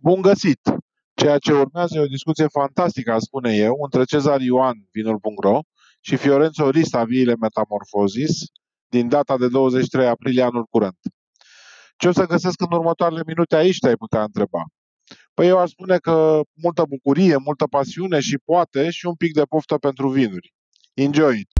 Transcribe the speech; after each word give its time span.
Bun 0.00 0.20
găsit! 0.20 0.60
Ceea 1.14 1.38
ce 1.38 1.52
urmează 1.52 1.98
e 1.98 2.00
o 2.00 2.06
discuție 2.06 2.46
fantastică, 2.46 3.12
aș 3.12 3.20
spune 3.20 3.54
eu, 3.54 3.76
între 3.82 4.04
Cezar 4.04 4.40
Ioan, 4.40 4.88
vinul.ro, 4.92 5.60
și 6.00 6.16
Fiorenzo 6.16 6.70
Rista, 6.70 7.04
Viile 7.04 7.34
Metamorphosis, 7.40 8.38
din 8.88 9.08
data 9.08 9.38
de 9.38 9.48
23 9.48 10.06
aprilie 10.06 10.42
anul 10.42 10.64
curent. 10.70 10.98
Ce 11.96 12.08
o 12.08 12.12
să 12.12 12.26
găsesc 12.26 12.60
în 12.60 12.72
următoarele 12.72 13.22
minute 13.26 13.56
aici, 13.56 13.78
te-ai 13.78 13.96
putea 13.96 14.22
întreba. 14.22 14.62
Păi 15.34 15.46
eu 15.46 15.58
aș 15.58 15.70
spune 15.70 15.98
că 15.98 16.40
multă 16.62 16.84
bucurie, 16.88 17.36
multă 17.36 17.66
pasiune 17.66 18.20
și 18.20 18.38
poate 18.44 18.90
și 18.90 19.06
un 19.06 19.14
pic 19.14 19.32
de 19.32 19.42
poftă 19.42 19.76
pentru 19.76 20.08
vinuri. 20.08 20.54
Enjoy 20.94 21.38
it! 21.38 21.50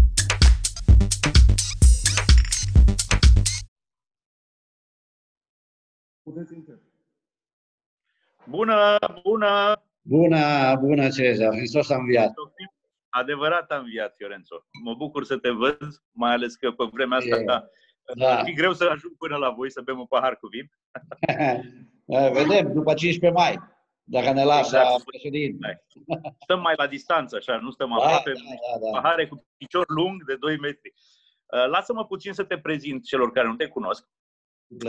Puteți 6.23 6.53
Bună, 8.49 8.97
bună! 9.23 9.83
Bună, 10.03 10.77
bună 10.81 11.09
Cezar, 11.09 11.55
Hristos 11.55 11.91
a 11.91 11.97
înviat. 11.97 12.33
Adevărat 13.09 13.71
a 13.71 13.77
înviat, 13.77 14.15
Fiorențo. 14.17 14.67
Mă 14.85 14.95
bucur 14.95 15.25
să 15.25 15.37
te 15.37 15.51
văd, 15.51 15.79
mai 16.11 16.33
ales 16.33 16.55
că 16.55 16.71
pe 16.71 16.85
vremea 16.93 17.19
asta 17.19 17.37
e, 17.37 17.45
da. 18.15 18.43
e 18.45 18.53
greu 18.53 18.73
să 18.73 18.85
ajung 18.85 19.17
până 19.19 19.37
la 19.37 19.51
voi 19.51 19.71
să 19.71 19.81
bem 19.85 19.99
un 19.99 20.07
pahar 20.07 20.37
cu 20.37 20.47
vin. 20.47 20.71
Vedem, 22.33 22.73
după 22.73 22.95
15 22.95 23.41
mai, 23.41 23.59
dacă 24.03 24.33
ne 24.33 24.45
lasă 24.45 24.77
exact. 24.77 25.05
președinte. 25.05 25.85
Stăm 26.43 26.61
mai 26.61 26.75
la 26.77 26.87
distanță, 26.87 27.37
așa, 27.37 27.57
nu 27.57 27.71
stăm 27.71 27.89
da, 27.89 27.95
aproape. 27.95 28.33
Da, 28.33 28.79
da, 28.81 28.91
da. 28.93 29.01
Pahare 29.01 29.29
cu 29.29 29.47
picior 29.57 29.85
lung 29.89 30.25
de 30.25 30.37
2 30.37 30.59
metri. 30.59 30.95
Uh, 31.47 31.67
lasă-mă 31.71 32.05
puțin 32.05 32.33
să 32.33 32.45
te 32.45 32.59
prezint 32.59 33.05
celor 33.05 33.33
care 33.33 33.47
nu 33.47 33.55
te 33.55 33.67
cunosc. 33.67 34.09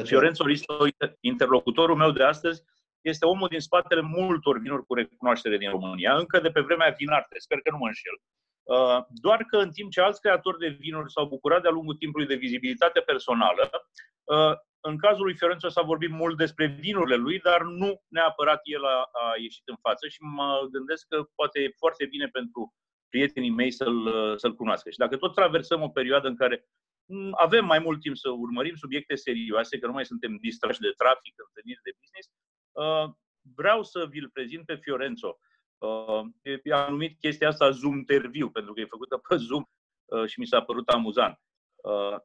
Fiorenzo 0.04 0.44
Risto, 0.44 0.86
interlocutorul 1.20 1.96
meu 1.96 2.12
de 2.12 2.24
astăzi, 2.24 2.64
este 3.02 3.26
omul 3.26 3.48
din 3.48 3.60
spatele 3.60 4.02
multor 4.02 4.60
vinuri 4.60 4.86
cu 4.86 4.94
recunoaștere 4.94 5.58
din 5.58 5.70
România, 5.70 6.18
încă 6.18 6.40
de 6.40 6.50
pe 6.50 6.62
vremea 6.62 6.96
Vinarte, 6.98 7.40
sper 7.40 7.60
că 7.60 7.72
nu 7.72 7.78
mă 7.78 7.88
înșel. 7.88 8.18
Uh, 8.64 9.00
doar 9.10 9.44
că 9.44 9.58
în 9.58 9.72
timp 9.72 9.92
ce 9.92 10.02
alți 10.02 10.22
creatori 10.22 10.60
de 10.60 10.68
vinuri 10.68 11.12
s-au 11.12 11.28
bucurat 11.28 11.62
de-a 11.62 11.72
lungul 11.72 11.96
timpului 11.96 12.28
de 12.28 12.36
vizibilitate 12.36 13.00
personală, 13.00 13.70
uh, 14.24 14.54
în 14.80 14.98
cazul 14.98 15.24
lui 15.24 15.36
Fiorenzo 15.36 15.70
s-a 15.70 15.82
vorbit 15.82 16.10
mult 16.10 16.38
despre 16.38 16.66
vinurile 16.66 17.16
lui, 17.16 17.40
dar 17.40 17.62
nu 17.62 18.02
neapărat 18.08 18.62
el 18.64 18.86
a, 18.86 18.98
a 19.24 19.34
ieșit 19.38 19.68
în 19.68 19.76
față 19.82 20.08
și 20.08 20.22
mă 20.22 20.68
gândesc 20.72 21.08
că 21.08 21.24
poate 21.36 21.60
e 21.60 21.74
foarte 21.78 22.06
bine 22.06 22.28
pentru 22.28 22.74
prietenii 23.10 23.50
mei 23.50 23.72
să-l, 23.72 24.00
să-l 24.38 24.56
cunoască. 24.56 24.90
Și 24.90 24.98
dacă 24.98 25.18
tot 25.18 25.36
traversăm 25.36 25.82
o 25.82 25.90
perioadă 25.90 26.28
în 26.28 26.36
care 26.36 26.66
mm, 27.06 27.32
avem 27.38 27.66
mai 27.66 27.80
mult 27.80 28.00
timp 28.02 28.16
să 28.18 28.30
urmărim 28.30 28.76
subiecte 28.76 29.16
serioase, 29.16 29.80
că 29.80 29.86
nu 29.88 29.94
mai 29.94 30.06
suntem 30.06 30.38
distrași 30.42 30.80
de 30.80 30.94
trafic, 30.98 31.34
întâlniri 31.48 31.86
de 31.88 31.98
business, 32.00 32.28
Uh, 32.28 32.49
vreau 33.56 33.84
să 33.84 34.06
vi-l 34.10 34.30
prezint 34.30 34.66
pe 34.66 34.76
Fiorenzo. 34.76 35.40
Uh, 35.78 36.72
am 36.74 36.90
numit 36.90 37.20
chestia 37.20 37.48
asta 37.48 37.70
Zoom 37.70 37.98
interview, 37.98 38.50
pentru 38.50 38.74
că 38.74 38.80
e 38.80 38.86
făcută 38.86 39.18
pe 39.18 39.36
Zoom 39.36 39.64
uh, 40.06 40.26
și 40.26 40.40
mi 40.40 40.46
s-a 40.46 40.62
părut 40.62 40.88
amuzant. 40.90 41.40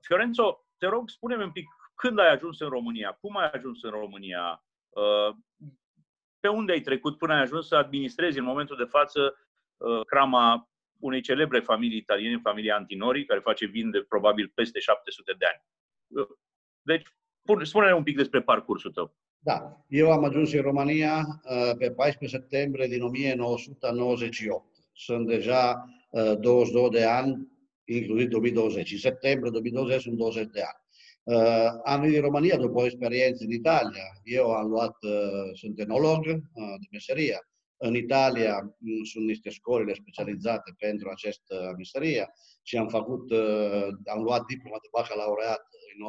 Fiorenzo, 0.00 0.66
te 0.76 0.86
rog, 0.86 1.08
spune-mi 1.08 1.42
un 1.42 1.52
pic 1.52 1.66
când 1.94 2.18
ai 2.18 2.30
ajuns 2.30 2.60
în 2.60 2.68
România, 2.68 3.12
cum 3.20 3.36
ai 3.36 3.50
ajuns 3.52 3.82
în 3.82 3.90
România, 3.90 4.64
pe 6.40 6.48
unde 6.48 6.72
ai 6.72 6.80
trecut 6.80 7.18
până 7.18 7.34
ai 7.34 7.40
ajuns 7.40 7.66
să 7.66 7.76
administrezi 7.76 8.38
în 8.38 8.44
momentul 8.44 8.76
de 8.76 8.84
față 8.84 9.38
crama 10.06 10.68
unei 10.98 11.20
celebre 11.20 11.60
familii 11.60 11.96
italiene, 11.96 12.40
familia 12.42 12.76
Antinori, 12.76 13.24
care 13.24 13.40
face 13.40 13.66
vin 13.66 13.90
de 13.90 14.02
probabil 14.02 14.52
peste 14.54 14.78
700 14.78 15.34
de 15.38 15.46
ani. 15.46 15.62
Deci, 16.82 17.06
spune-ne 17.62 17.94
un 17.94 18.02
pic 18.02 18.16
despre 18.16 18.42
parcursul 18.42 18.92
tău. 18.92 19.16
Da, 19.44 19.84
eu 19.88 20.10
am 20.10 20.24
ajuns 20.24 20.52
în 20.52 20.60
România 20.60 21.40
uh, 21.44 21.76
pe 21.78 21.90
14 21.90 22.38
septembrie 22.38 22.86
din 22.86 23.02
1998. 23.02 24.64
Sunt 24.92 25.26
deja 25.26 25.84
22 26.40 26.82
uh, 26.82 26.90
de 26.90 27.04
ani, 27.04 27.48
inclusiv 27.84 28.28
2020. 28.28 28.92
În 28.92 28.98
septembrie 28.98 29.50
2020 29.50 30.00
sunt 30.00 30.16
20 30.16 30.46
de 30.52 30.60
ani. 30.60 30.82
Uh, 31.22 31.80
am 31.84 32.00
venit 32.00 32.16
în 32.16 32.22
România 32.22 32.56
după 32.56 32.82
în 33.38 33.50
Italia. 33.50 34.04
Eu 34.22 34.50
am 34.50 34.68
luat, 34.68 34.96
sunt 35.52 35.78
enolog 35.80 36.24
de 36.80 36.86
meserie. 36.90 37.38
În 37.76 37.94
Italia 37.94 38.74
mm, 38.78 39.04
sunt 39.04 39.24
niște 39.24 39.50
școlile 39.50 39.94
specializate 39.94 40.74
pentru 40.78 41.08
această 41.08 41.74
meserie 41.76 42.32
și 42.62 42.76
am 42.76 42.88
făcut, 42.88 43.32
am 44.04 44.22
luat 44.22 44.44
diploma 44.44 44.78
de 44.82 44.88
bacalaureat 44.92 45.62
în 45.98 46.06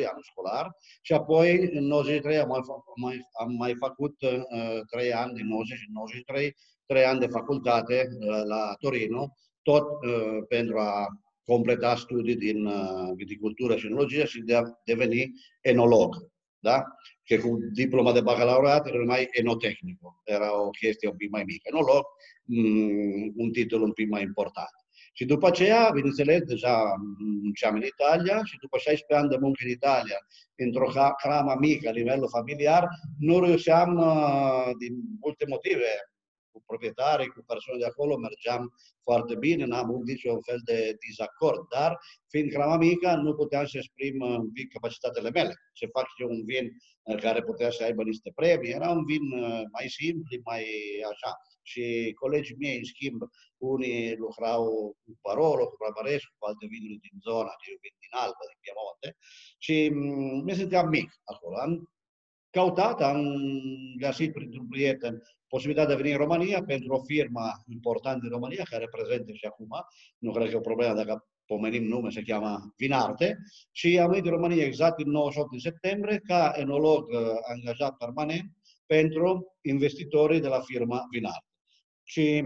81-82, 0.00 0.06
anul 0.10 0.22
școlar, 0.22 0.70
și 1.02 1.12
apoi 1.12 1.68
în 1.72 1.84
93 1.84 2.38
am 2.38 2.48
mai, 2.48 2.60
mai, 3.00 3.20
am 3.40 3.52
mai 3.52 3.74
făcut 3.74 4.22
uh, 4.22 4.80
3 4.90 5.12
ani, 5.12 5.34
din 5.34 5.46
90 5.46 5.78
și 5.78 5.86
93, 5.92 6.56
3 6.86 7.04
ani 7.04 7.20
de 7.20 7.26
facultate 7.26 8.08
uh, 8.10 8.42
la 8.44 8.74
Torino, 8.78 9.28
tot 9.62 9.86
uh, 10.04 10.38
pentru 10.48 10.78
a 10.78 11.06
completa 11.44 11.96
studii 11.96 12.36
din 12.36 12.66
uh, 12.66 13.12
viticultură 13.14 13.76
și 13.76 13.86
enologie 13.86 14.24
și 14.24 14.40
de 14.40 14.54
a 14.54 14.62
deveni 14.84 15.30
enolog. 15.60 16.16
Da? 16.58 16.84
Că 17.24 17.36
cu 17.36 17.58
diploma 17.72 18.12
de 18.12 18.20
bacalaureat 18.20 18.86
era 18.86 19.04
mai 19.04 19.28
enotehnico, 19.30 20.20
era 20.24 20.62
o 20.62 20.70
chestie 20.70 21.08
un 21.08 21.16
pic 21.16 21.30
mai 21.30 21.42
mică. 21.44 21.68
Enolog, 21.72 22.04
mm, 22.44 23.32
un 23.36 23.50
titlu 23.50 23.84
un 23.84 23.92
pic 23.92 24.08
mai 24.08 24.22
important. 24.22 24.74
Și 25.18 25.24
după 25.24 25.46
aceea, 25.46 25.90
bineînțeles, 25.94 26.40
deja 26.42 26.94
munceam 27.42 27.74
în 27.74 27.82
Italia 27.82 28.44
și 28.44 28.56
după 28.60 28.78
16 28.78 29.18
ani 29.24 29.28
de 29.28 29.44
muncă 29.44 29.60
în 29.64 29.70
Italia, 29.70 30.18
într-o 30.56 30.90
cramă 31.22 31.54
mică, 31.58 31.80
la 31.84 31.98
nivelul 32.00 32.28
familiar, 32.28 32.88
nu 33.18 33.40
reușeam, 33.40 33.96
uh, 33.96 34.70
din 34.78 34.94
multe 35.20 35.44
motive, 35.48 35.90
cu 36.52 36.62
proprietari, 36.66 37.28
cu 37.28 37.40
persoane 37.46 37.78
de 37.78 37.86
acolo, 37.86 38.16
mergeam 38.16 38.62
foarte 39.02 39.34
bine, 39.36 39.64
n-am 39.64 39.90
avut 39.90 40.06
niciun 40.06 40.40
fel 40.40 40.60
de 40.64 40.96
dezacord, 41.06 41.68
dar 41.68 41.98
fiind 42.28 42.50
crama 42.50 42.76
mică, 42.76 43.14
nu 43.14 43.34
puteam 43.34 43.66
să 43.66 43.76
exprim 43.76 44.16
un 44.20 44.52
pic 44.52 44.72
capacitățile 44.72 45.30
mele. 45.30 45.52
Să 45.78 45.86
fac 45.92 46.06
eu 46.22 46.28
un 46.28 46.44
vin 46.44 46.66
uh, 47.02 47.16
care 47.24 47.42
putea 47.42 47.70
să 47.70 47.84
aibă 47.84 48.02
niște 48.02 48.30
premii, 48.34 48.70
era 48.70 48.90
un 48.90 49.04
vin 49.04 49.24
uh, 49.32 49.62
mai 49.72 49.86
simplu, 49.88 50.40
mai 50.44 50.64
așa 51.12 51.30
și 51.70 52.12
colegii 52.22 52.60
mei, 52.62 52.76
în 52.76 52.84
schimb, 52.84 53.20
unii 53.56 54.16
lucrau 54.16 54.62
cu 55.02 55.10
Parolo, 55.22 55.64
cu 55.68 55.76
Barbarescu, 55.82 56.34
cu 56.38 56.46
alte 56.46 56.66
vinuri 56.72 57.04
din 57.06 57.16
zona, 57.28 57.52
că 57.58 57.64
eu 57.72 57.78
vin 57.84 57.94
din 58.02 58.12
Alba, 58.24 58.44
din 58.50 58.60
Piemonte, 58.64 59.08
și 59.64 59.76
mm, 59.98 60.38
mi 60.46 60.58
simțeam 60.58 60.88
mic 60.96 61.08
acolo. 61.32 61.54
Am 61.66 61.72
căutat, 62.50 63.02
am 63.02 63.24
găsit 63.96 64.32
printr-un 64.32 64.66
prieten 64.68 65.22
posibilitatea 65.48 65.94
de 65.94 66.00
a 66.00 66.02
veni 66.02 66.14
în 66.14 66.20
România 66.26 66.62
pentru 66.62 66.94
o 66.94 67.02
firmă 67.02 67.42
importantă 67.66 68.18
din 68.20 68.30
România, 68.30 68.64
care 68.70 68.82
e 68.82 68.96
prezentă 68.96 69.32
și 69.32 69.44
acum, 69.44 69.68
nu 70.18 70.32
cred 70.32 70.46
că 70.46 70.52
e 70.52 70.56
o 70.56 70.60
problemă 70.60 70.94
dacă 70.94 71.28
pomenim 71.46 71.84
nume, 71.84 72.10
se 72.10 72.22
cheamă 72.22 72.74
Vinarte, 72.76 73.38
și 73.72 73.98
am 73.98 74.10
venit 74.10 74.24
în 74.24 74.30
România 74.30 74.64
exact 74.64 75.00
în 75.00 75.10
98 75.10 75.60
septembrie 75.60 76.18
ca 76.18 76.52
enolog 76.56 77.08
uh, 77.08 77.20
angajat 77.54 77.96
permanent 77.96 78.50
pentru 78.86 79.56
investitorii 79.62 80.40
de 80.40 80.48
la 80.48 80.60
firma 80.60 81.06
Vinarte. 81.10 81.46
Și 82.04 82.44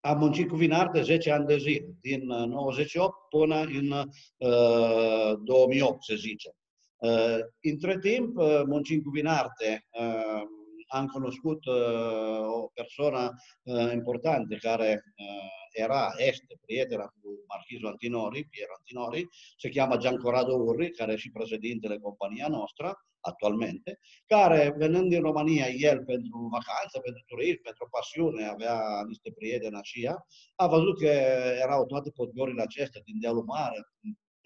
am 0.00 0.18
muncit 0.18 0.48
cu 0.48 0.56
Vinarte 0.56 1.02
10 1.02 1.30
ani 1.30 1.46
de 1.46 1.56
zi, 1.56 1.82
din 2.00 2.26
98 2.26 3.08
uh, 3.08 3.14
până 3.28 3.60
în 3.60 3.90
uh, 3.90 5.38
2008, 5.44 6.02
să 6.02 6.14
zicem. 6.14 6.52
Uh, 6.96 7.38
între 7.62 7.98
timp, 7.98 8.36
uh, 8.36 8.62
muncind 8.66 9.02
cu 9.02 9.10
Vinarte, 9.10 9.86
am 10.88 11.06
cunoscut 11.06 11.66
uh, 11.66 12.40
o 12.46 12.70
persoană 12.74 13.32
importantă 13.92 14.56
care 14.56 15.02
era, 15.72 16.12
este 16.16 16.58
prietena 16.66 17.04
cu 17.04 17.28
Antinori, 17.46 18.44
Piero 18.44 18.72
Antinori, 18.78 19.26
se 19.58 19.68
cheamă 19.68 19.96
Gian 19.96 20.16
Corrado 20.16 20.54
Urri, 20.54 20.90
care 20.90 21.12
e 21.12 21.16
și 21.16 21.30
președintele 21.30 21.98
compania 21.98 22.48
noastră, 22.48 22.94
actualmente, 23.20 23.98
care, 24.26 24.74
venând 24.76 25.08
din 25.08 25.20
România, 25.20 25.66
el 25.68 26.04
pentru 26.04 26.38
vacanță, 26.56 26.98
pentru 27.04 27.22
turism, 27.26 27.62
pentru 27.62 27.88
pasiune, 27.90 28.44
avea 28.46 29.02
niște 29.06 29.32
prieteni 29.32 29.76
aceia, 29.76 30.26
a 30.54 30.66
văzut 30.66 30.98
că 30.98 31.10
erau 31.64 31.86
toate 31.86 32.10
podgorile 32.10 32.62
acestea 32.62 33.00
din 33.04 33.20
dealul 33.20 33.44
mare, 33.44 33.78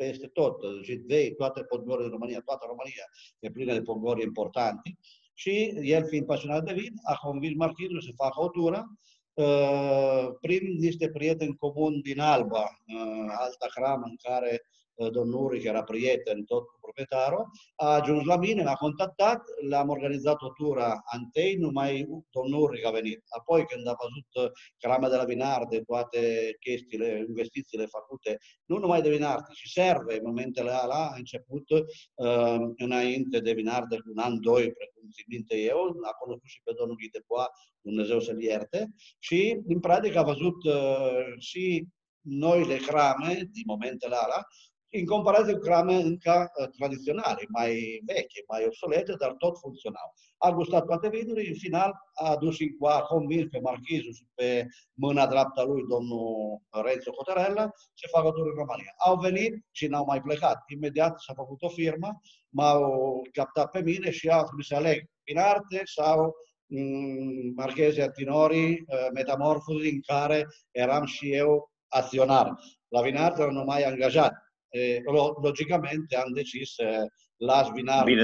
peste 0.00 0.26
tot, 0.26 0.56
Jidvei, 0.82 1.34
toate 1.34 1.62
podgorile 1.62 2.02
din 2.02 2.12
România, 2.12 2.40
toată 2.44 2.64
România 2.68 3.04
e 3.38 3.50
plină 3.50 3.72
de 3.72 3.82
podgori 3.82 4.22
importante. 4.22 4.98
Și 5.34 5.72
el, 5.82 6.04
fiind 6.06 6.26
pasionat 6.26 6.64
de 6.64 6.72
vin, 6.72 6.92
a 7.04 7.14
convins 7.14 7.56
marchizul 7.56 8.00
să 8.00 8.12
facă 8.16 8.40
o 8.40 8.48
tură 8.48 8.86
uh, 9.34 10.28
prin 10.40 10.76
niște 10.78 11.08
prieteni 11.08 11.56
comuni 11.56 12.02
din 12.02 12.20
Alba, 12.20 12.62
uh, 12.62 13.34
alta 13.38 13.66
cramă 13.74 14.06
în 14.06 14.16
care 14.22 14.62
domnul 15.08 15.44
Uri, 15.44 15.58
care 15.58 15.68
era 15.76 15.84
prieten 15.84 16.44
tot 16.44 16.64
cu 16.66 16.78
proprietarul, 16.80 17.50
a 17.76 17.86
ajuns 17.86 18.24
la 18.24 18.36
mine, 18.36 18.62
m-a 18.62 18.74
contactat, 18.74 19.42
le-am 19.68 19.88
organizat 19.88 20.42
o 20.42 20.52
tură 20.52 21.00
antei, 21.04 21.54
numai 21.54 22.06
domnul 22.30 22.62
Uri 22.62 22.84
a 22.84 22.90
venit. 22.90 23.20
Apoi, 23.38 23.66
când 23.66 23.86
a 23.86 23.96
văzut 24.02 24.52
crama 24.78 25.08
de 25.08 25.16
la 25.16 25.24
Vinarde, 25.24 25.80
toate 25.80 26.20
chestiile, 26.60 27.24
investițiile 27.28 27.86
făcute, 27.86 28.38
nu 28.64 28.78
numai 28.78 29.02
de 29.02 29.10
Vinarde, 29.10 29.48
ci 29.52 29.70
serve 29.70 30.14
în 30.14 30.22
momentele 30.24 30.70
alea, 30.70 30.96
a 30.96 31.14
început 31.16 31.70
uh, 31.70 32.58
înainte 32.76 33.38
de 33.40 33.52
Vinarde, 33.52 33.96
cu 33.96 34.10
un 34.14 34.18
an, 34.18 34.40
doi, 34.40 34.72
precum 34.72 35.08
țin 35.12 35.24
minte 35.28 35.56
eu, 35.56 35.80
a 36.10 36.12
cunoscut 36.20 36.48
și 36.48 36.60
pe 36.64 36.72
domnul 36.78 36.96
Ghidepoa, 36.96 37.48
Dumnezeu 37.80 38.20
să-l 38.20 38.42
ierte, 38.42 38.88
și, 39.18 39.60
în 39.66 39.80
practică, 39.80 40.18
a 40.18 40.22
văzut 40.22 40.64
uh, 40.64 41.38
și 41.38 41.86
noile 42.20 42.76
crame 42.76 43.34
din 43.52 43.62
momentele 43.66 44.14
alea, 44.14 44.46
în 44.92 45.04
comparație 45.04 45.52
cu 45.52 45.58
crame 45.58 45.94
încă 45.94 46.50
uh, 46.60 46.68
tradiționale, 46.78 47.42
mai 47.48 48.02
veche, 48.06 48.44
mai 48.48 48.64
obsolete, 48.66 49.14
dar 49.18 49.32
tot 49.38 49.58
funcționau. 49.58 50.14
A 50.38 50.50
gustat 50.52 50.84
toate 50.84 51.08
vinurile, 51.08 51.48
în 51.48 51.54
final 51.54 51.92
a 52.12 52.30
adus 52.30 52.54
și 52.54 52.76
a 52.80 53.00
convins 53.00 53.46
pe 53.50 53.60
marchizul 53.60 54.12
și 54.12 54.24
pe 54.34 54.66
mâna 54.94 55.26
dreaptă 55.26 55.62
lui, 55.62 55.82
domnul 55.88 56.60
Renzo 56.84 57.10
Cotarella, 57.10 57.70
să 57.94 58.08
facă 58.10 58.30
turul 58.30 58.50
în 58.50 58.64
România. 58.64 58.94
Au 58.96 59.16
venit 59.16 59.66
și 59.70 59.86
n-au 59.86 60.04
mai 60.04 60.20
plecat. 60.20 60.58
Imediat 60.66 61.20
s-a 61.20 61.32
făcut 61.34 61.62
o 61.62 61.68
firmă, 61.68 62.20
m-au 62.48 63.22
captat 63.32 63.70
pe 63.70 63.82
mine 63.82 64.10
și 64.10 64.28
au 64.28 64.44
trebuit 64.44 64.66
să 64.66 64.74
aleg 64.74 65.08
arte 65.36 65.82
sau 65.84 66.34
mm, 66.66 67.52
Marchezia 67.56 68.10
Tinori, 68.10 68.70
uh, 68.70 69.08
Metamorfosi, 69.12 69.90
în 69.90 70.00
care 70.00 70.46
eram 70.70 71.04
și 71.04 71.32
eu 71.32 71.70
acționar. 71.88 72.54
La 72.88 73.02
Vinarte 73.02 73.44
nu 73.44 73.64
mai 73.64 73.82
angajat. 73.82 74.32
E, 74.70 75.02
logicamente 75.42 76.16
am 76.16 76.32
decis 76.32 76.74
să 76.74 77.06
las 77.36 77.70
Vinarte 77.70 78.10
Bine. 78.10 78.22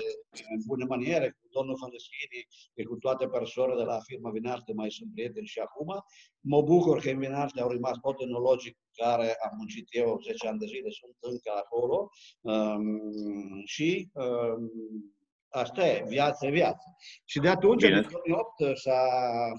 în 0.54 0.60
bune 0.66 0.84
maniere, 0.84 1.28
cu 1.31 1.46
domnul 1.50 1.76
Fandeschini 1.81 2.46
și 2.75 2.82
cu 2.88 2.96
toate 2.96 3.26
persoanele 3.26 3.78
de 3.78 3.84
la 3.84 3.98
firma 3.98 4.31
Vinarte 4.31 4.72
mai 4.72 4.90
sunt 4.90 5.12
prieteni 5.14 5.46
și 5.46 5.58
acum. 5.58 5.90
Mă 6.40 6.62
bucur 6.62 7.00
că 7.00 7.10
în 7.10 7.19
Vinarte 7.19 7.60
au 7.60 7.69
rămas 7.69 7.98
tot 7.98 8.20
enologic 8.20 8.76
care 9.02 9.28
am 9.46 9.52
muncit 9.56 9.87
eu 9.90 10.20
10 10.22 10.48
ani 10.48 10.58
de 10.58 10.66
zile, 10.66 10.90
sunt 10.90 11.16
încă 11.20 11.50
acolo 11.62 12.08
um, 12.40 13.62
și 13.64 14.10
um, 14.12 14.70
Asta 15.56 15.86
e, 15.86 16.04
viață 16.08 16.46
e 16.46 16.50
viață. 16.50 16.96
Și 17.24 17.38
de 17.38 17.48
atunci, 17.48 17.82
Bine. 17.82 17.96
în 17.96 18.08
2008, 18.10 18.78
s-a 18.78 19.00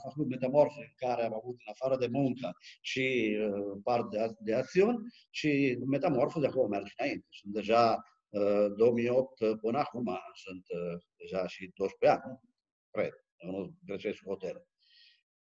făcut 0.01 0.29
metamorfă 0.29 0.79
în 0.79 1.07
care 1.07 1.23
am 1.23 1.33
avut, 1.33 1.55
în 1.65 1.71
afară 1.71 1.97
de 1.97 2.07
muncă 2.11 2.51
și 2.81 3.37
uh, 3.39 3.79
parte 3.83 4.17
de, 4.17 4.33
de 4.39 4.55
acțiuni, 4.55 4.97
și 5.29 5.77
metamorfă 5.85 6.39
de 6.39 6.47
acum 6.47 6.69
merge 6.69 6.93
înainte. 6.97 7.27
Sunt 7.29 7.53
deja 7.53 8.03
uh, 8.29 8.65
2008 8.77 9.59
până 9.61 9.77
acum, 9.77 10.19
sunt 10.33 10.65
uh, 10.67 10.99
deja 11.15 11.47
și 11.47 11.71
12 11.75 12.19
ani, 12.19 12.39
cred, 12.91 13.13
nu 13.37 13.73
greșesc 13.85 14.23
hotel. 14.23 14.65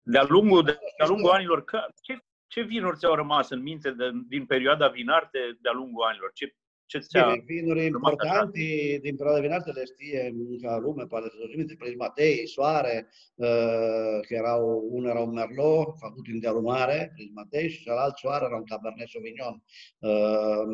De-a 0.02 0.24
lungul, 0.28 0.62
de-a 0.62 1.06
lungul 1.06 1.30
anilor, 1.30 1.64
ce, 2.02 2.18
ce 2.46 2.62
vinuri 2.62 2.96
ți-au 2.96 3.14
rămas 3.14 3.50
în 3.50 3.62
minte 3.62 3.90
de, 3.90 4.10
din 4.28 4.46
perioada 4.46 4.88
vinarte 4.88 5.38
de-a 5.60 5.72
lungul 5.72 6.04
anilor? 6.04 6.30
Ce 6.32 6.54
ce 6.92 6.98
ți-a 6.98 7.42
vinuri 7.44 7.84
importanti 7.84 8.98
din 9.00 9.16
perioada 9.16 9.40
vinată 9.40 9.72
le 9.74 9.84
știe 9.84 10.34
ca 10.62 10.78
lume, 10.78 11.04
poate 11.06 11.28
să 11.28 11.46
trimite 11.46 11.74
Prismatei, 11.78 12.46
Soare, 12.48 13.08
uh, 13.34 14.18
că 14.26 14.34
erau, 14.34 14.88
unul 14.90 15.08
era 15.08 15.20
un 15.20 15.32
Merlot 15.32 15.98
făcut 15.98 16.26
în 16.32 16.40
dealul 16.40 16.62
mare, 16.62 17.12
Prismatei, 17.14 17.70
și 17.70 17.82
celălalt 17.82 18.16
Soare 18.16 18.44
era 18.44 18.56
un 18.56 18.64
Cabernet 18.64 19.08
Sauvignon 19.08 19.62
uh, 19.98 20.64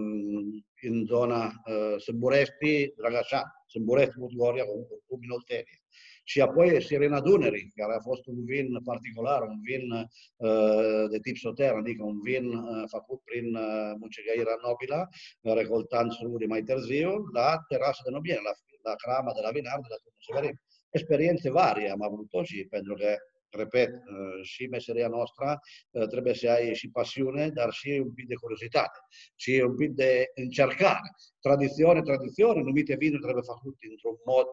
în 0.82 1.04
zona 1.06 1.44
uh, 1.44 2.00
Sâmburesti, 2.00 2.92
Dragașan, 2.96 3.46
Sâmburesti, 3.66 4.18
Mutgoria, 4.18 4.64
cu, 4.64 5.02
cu 5.06 5.18
Minoltenie 5.18 5.82
și 6.30 6.40
apoi 6.40 6.82
Sirena 6.82 7.20
Dunării, 7.20 7.72
care 7.76 7.94
a 7.94 8.00
fost 8.00 8.26
un 8.26 8.44
vin 8.44 8.68
particular, 8.84 9.42
un 9.42 9.60
vin 9.68 9.84
uh, 9.92 11.04
de 11.10 11.18
tip 11.18 11.36
soter, 11.36 11.72
adică 11.74 12.02
un 12.02 12.20
vin 12.20 12.46
uh, 12.46 12.84
făcut 12.94 13.20
prin 13.24 13.46
uh, 13.54 13.92
mucegăirea 14.00 14.56
nobila, 14.66 15.00
uh, 15.40 15.54
recoltant 15.60 16.12
sururi 16.12 16.46
mai 16.46 16.62
târziu, 16.62 17.10
la 17.32 17.48
terasă 17.68 18.00
de 18.04 18.10
Nobiene, 18.10 18.40
la, 18.48 18.52
la 18.90 18.94
crama 19.02 19.32
de 19.36 19.40
la 19.46 19.50
Vinar, 19.50 19.78
de 19.84 19.90
la 19.94 20.00
Turnul 20.02 20.24
Severin. 20.26 20.56
Experiențe 20.90 21.50
varie 21.50 21.90
am 21.90 22.02
avut 22.02 22.28
și 22.50 22.66
pentru 22.70 22.94
că 22.94 23.10
repet, 23.50 23.90
uh, 23.90 24.38
și 24.42 24.62
meseria 24.66 25.08
noastră 25.08 25.60
uh, 25.90 26.06
trebuie 26.12 26.34
să 26.34 26.50
ai 26.50 26.74
și 26.74 26.90
pasiune, 26.90 27.48
dar 27.58 27.70
și 27.70 27.90
un 28.04 28.12
pic 28.12 28.26
de 28.26 28.40
curiozitate 28.42 28.98
și 29.42 29.52
un 29.68 29.76
pic 29.76 29.90
de 29.90 30.24
încercare. 30.34 31.08
Tradițiune, 31.40 32.00
tradițiune, 32.02 32.60
numite 32.60 32.94
vinuri 33.02 33.22
trebuie 33.22 33.50
făcute 33.52 33.86
într-un 33.90 34.16
mod 34.32 34.50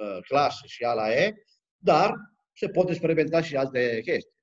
uh, 0.00 0.10
Uh, 0.10 0.22
clasă 0.26 0.66
și 0.66 0.84
ala 0.84 1.12
E, 1.12 1.34
dar 1.76 2.14
se 2.52 2.68
pot 2.68 2.88
experimenta 2.88 3.40
și 3.42 3.56
alte 3.56 4.00
chestii. 4.02 4.38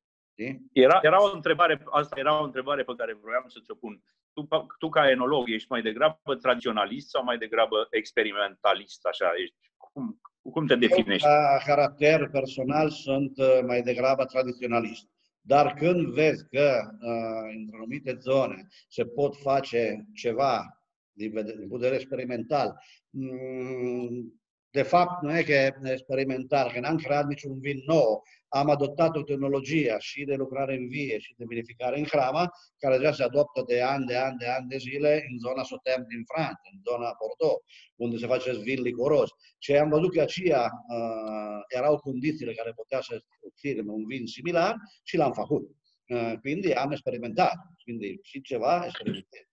Era, 0.74 1.00
era 1.02 1.24
o 1.24 1.36
întrebare, 1.36 1.82
asta 1.92 2.20
era 2.20 2.42
o 2.42 2.44
întrebare 2.44 2.84
pe 2.84 2.94
care 2.98 3.18
vroiam 3.22 3.46
să 3.48 3.60
ți-o 3.64 3.76
pun. 3.76 4.04
Tu, 4.34 4.48
tu, 4.80 4.90
ca 4.90 5.10
enolog, 5.10 5.50
ești 5.50 5.68
mai 5.70 5.82
degrabă 5.82 6.36
tradiționalist 6.42 7.10
sau 7.10 7.24
mai 7.24 7.38
degrabă 7.38 7.88
experimentalist? 7.90 9.06
Așa, 9.06 9.32
ești, 9.42 9.56
cum, 9.78 10.22
cum 10.42 10.68
te 10.68 10.76
definești? 10.76 11.28
Eu, 11.28 11.34
ca 11.34 11.62
caracter 11.66 12.30
personal, 12.30 12.90
sunt 12.90 13.38
uh, 13.38 13.60
mai 13.66 13.82
degrabă 13.82 14.26
tradiționalist. 14.26 15.08
Dar 15.42 15.74
când 15.74 16.14
vezi 16.14 16.48
că 16.50 16.80
uh, 17.02 17.54
în 17.56 17.70
anumite 17.74 18.18
zone 18.20 18.68
se 18.88 19.06
pot 19.06 19.36
face 19.36 20.08
ceva 20.14 20.82
din, 21.12 21.32
din 21.34 21.44
punct 21.44 21.70
de 21.70 21.76
vedere 21.78 21.96
experimental, 21.96 22.74
mm, 23.10 24.40
de 24.78 24.84
fapt, 24.84 25.22
nu 25.22 25.38
e 25.38 25.44
că 25.44 25.52
e 25.52 25.74
experimental, 25.84 26.72
că 26.72 26.80
n-am 26.80 26.98
creat 26.98 27.26
niciun 27.28 27.60
vin 27.60 27.80
nou. 27.86 28.24
Am 28.48 28.70
adoptat 28.70 29.16
o 29.16 29.22
tehnologie 29.22 29.96
și 30.00 30.24
de 30.24 30.36
lucrare 30.36 30.76
în 30.76 30.88
vie 30.88 31.20
și 31.20 31.34
de 31.38 31.46
verificare 31.48 32.00
în 32.00 32.06
hrama, 32.06 32.52
care 32.78 32.98
deja 32.98 33.12
se 33.12 33.24
adoptă 33.24 33.64
de 33.68 33.82
ani, 33.82 34.06
de 34.06 34.16
ani, 34.16 34.38
de 34.38 34.48
ani 34.48 34.68
de 34.68 34.78
zile 34.78 35.26
în 35.30 35.38
zona 35.38 35.64
Sotem 35.64 36.06
din 36.10 36.24
Franța, 36.32 36.68
în 36.74 36.80
zona 36.90 37.18
Bordeaux, 37.20 37.64
unde 37.96 38.18
se 38.18 38.28
face 38.28 38.58
vin 38.58 38.82
licoros. 38.82 39.30
Și 39.58 39.72
am 39.72 39.90
văzut 39.90 40.12
că 40.14 40.22
aceia 40.22 40.64
uh, 40.64 41.60
erau 41.68 41.98
condițiile 41.98 42.54
care 42.54 42.72
putea 42.76 43.02
să 43.02 43.22
obținem 43.40 43.88
un 43.88 44.06
vin 44.06 44.26
similar 44.26 44.76
și 45.04 45.18
l-am 45.18 45.34
făcut. 45.34 45.64
Uh, 46.08 46.34
quindi 46.42 46.74
am 46.74 46.92
experimentat. 46.92 47.58
Quindi 47.84 48.20
și 48.22 48.42
ceva 48.42 48.86
experimentat. 48.86 49.48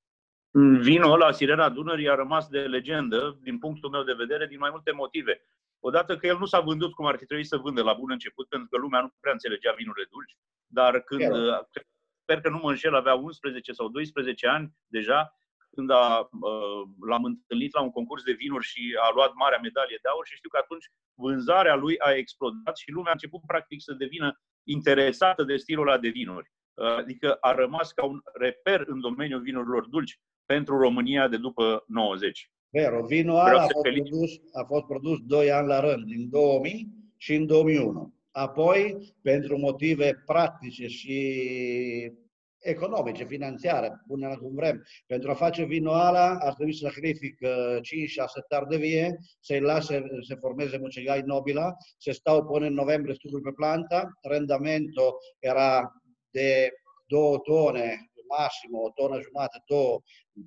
Vinul 0.56 1.12
ăla, 1.12 1.32
Sirena 1.32 1.68
Dunării, 1.68 2.08
a 2.08 2.14
rămas 2.14 2.48
de 2.48 2.60
legendă, 2.60 3.38
din 3.42 3.58
punctul 3.58 3.90
meu 3.90 4.02
de 4.02 4.12
vedere, 4.12 4.46
din 4.46 4.58
mai 4.58 4.70
multe 4.70 4.92
motive. 4.92 5.42
Odată 5.80 6.16
că 6.16 6.26
el 6.26 6.38
nu 6.38 6.46
s-a 6.46 6.60
vândut 6.60 6.94
cum 6.94 7.06
ar 7.06 7.16
fi 7.16 7.24
trebuit 7.24 7.46
să 7.46 7.56
vândă 7.56 7.82
la 7.82 7.92
bun 7.92 8.10
început, 8.10 8.48
pentru 8.48 8.68
că 8.68 8.76
lumea 8.76 9.00
nu 9.00 9.12
prea 9.20 9.32
înțelegea 9.32 9.72
vinurile 9.72 10.06
dulci, 10.10 10.36
dar 10.66 11.00
când, 11.00 11.30
uh, 11.30 11.58
sper 12.22 12.40
că 12.40 12.48
nu 12.48 12.58
mă 12.62 12.70
înșel, 12.70 12.94
avea 12.94 13.14
11 13.14 13.72
sau 13.72 13.88
12 13.88 14.46
ani 14.46 14.72
deja, 14.86 15.38
când 15.70 15.90
a, 15.90 16.28
uh, 16.40 16.82
l-am 17.08 17.24
întâlnit 17.24 17.74
la 17.74 17.80
un 17.80 17.90
concurs 17.90 18.22
de 18.22 18.32
vinuri 18.32 18.64
și 18.64 18.96
a 19.00 19.10
luat 19.14 19.32
marea 19.34 19.58
medalie 19.62 19.98
de 20.02 20.08
aur 20.08 20.26
și 20.26 20.36
știu 20.36 20.48
că 20.48 20.56
atunci 20.62 20.90
vânzarea 21.14 21.74
lui 21.74 21.98
a 21.98 22.10
explodat 22.12 22.76
și 22.76 22.90
lumea 22.90 23.10
a 23.10 23.18
început 23.18 23.40
practic 23.46 23.82
să 23.82 23.92
devină 23.92 24.40
interesată 24.62 25.42
de 25.42 25.56
stilul 25.56 25.88
ăla 25.88 25.99
de 25.99 26.08
vinuri. 26.08 26.50
Uh, 26.75 26.96
adică 26.96 27.37
a 27.40 27.52
rămas 27.54 27.92
ca 27.92 28.04
un 28.04 28.20
reper 28.34 28.84
în 28.87 29.00
domeniul 29.00 29.40
vinurilor 29.40 29.87
dulci 29.87 30.20
pentru 30.46 30.78
România 30.78 31.28
de 31.28 31.36
după 31.36 31.84
90. 31.86 32.50
Vero, 32.70 33.04
vinul 33.04 33.34
ăla 33.34 33.62
a, 33.62 33.66
fost 33.66 33.88
produs, 33.92 34.30
a 34.52 34.64
fost 34.64 34.84
produs 34.84 35.18
2 35.26 35.50
ani 35.50 35.66
la 35.66 35.80
rând, 35.80 36.04
din 36.04 36.28
2000 36.30 36.88
și 37.16 37.34
în 37.34 37.46
2001. 37.46 38.14
Apoi, 38.30 39.14
pentru 39.22 39.58
motive 39.58 40.22
practice 40.26 40.86
și 40.86 41.38
economice, 42.58 43.24
financiare, 43.24 44.02
până 44.06 44.36
cum 44.36 44.54
vrem. 44.54 44.84
Pentru 45.06 45.30
a 45.30 45.34
face 45.34 45.64
vinul 45.64 45.92
ăla 45.92 46.38
ar 46.38 46.54
trebui 46.54 46.74
să 46.74 46.86
sacrific 46.86 47.38
5-6 47.38 47.40
hectare 48.34 48.64
de 48.68 48.76
vie, 48.76 49.18
să-i 49.40 49.60
lase 49.60 50.02
să 50.20 50.36
formeze 50.40 50.78
mucegai 50.78 51.22
nobila, 51.24 51.72
să 51.98 52.10
stau 52.12 52.44
până 52.44 52.66
în 52.66 52.74
noiembrie 52.74 53.14
studiul 53.14 53.40
pe 53.40 53.50
planta, 53.50 54.08
randamentul 54.22 55.14
era 55.38 55.92
de 56.30 56.68
2 57.06 57.40
tone 57.42 58.10
massimo 58.33 58.78
o 58.87 58.90
tonă 58.99 59.16
jumate, 59.26 59.59
două 59.66 59.95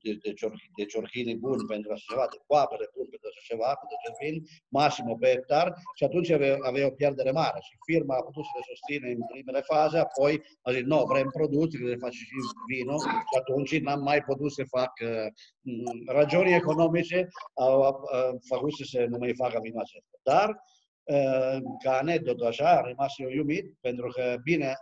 de, 0.04 0.12
de, 0.24 0.34
ciorchi, 0.34 0.70
de 0.78 0.86
ciorchini 0.86 1.36
buni 1.36 1.68
pentru 1.74 1.92
așa 1.92 2.06
ceva, 2.10 2.26
de 2.34 2.40
coapere 2.48 2.86
buni 2.96 3.10
pentru 3.14 3.28
așa 3.32 3.42
ceva, 3.50 3.70
pentru 3.82 4.10
vin, 4.22 4.36
massimo 4.78 5.14
pe 5.16 5.28
hectar 5.34 5.68
și 5.98 6.04
atunci 6.08 6.30
avea, 6.30 6.54
avea 6.70 6.86
o 6.88 6.98
pierdere 7.00 7.32
mare 7.32 7.60
și 7.68 7.84
firma 7.90 8.16
a 8.16 8.26
putut 8.28 8.46
să 8.50 8.54
le 8.58 8.64
susține 8.72 9.08
în 9.18 9.24
primele 9.32 9.62
faze, 9.72 9.98
apoi 10.08 10.34
a 10.66 10.72
zis, 10.76 10.84
nu, 10.92 11.00
vrem 11.12 11.30
produci, 11.38 11.80
le 11.80 12.04
face 12.06 12.20
și 12.30 12.38
vino 12.70 12.98
și 13.30 13.36
atunci 13.42 13.80
n-am 13.86 14.02
mai 14.10 14.20
putut 14.30 14.52
să 14.58 14.64
fac 14.78 14.92
uh, 15.12 15.28
ragioni 16.18 16.60
economice, 16.62 17.28
au, 17.54 17.82
au, 17.88 17.96
au 18.12 18.40
făcut 18.52 18.74
să 18.80 18.84
se 18.92 19.06
nu 19.12 19.18
mai 19.18 19.34
facă 19.44 19.58
vinul 19.62 19.86
acesta. 19.86 20.16
Dar 20.30 20.48
uh, 21.16 21.58
ca 21.84 21.92
aneddotă 21.98 22.46
așa, 22.46 22.70
a 22.70 22.82
rămas 22.82 23.14
eu 23.18 23.30
iubit, 23.30 23.66
pentru 23.82 24.08
că, 24.08 24.36
bine, 24.44 24.76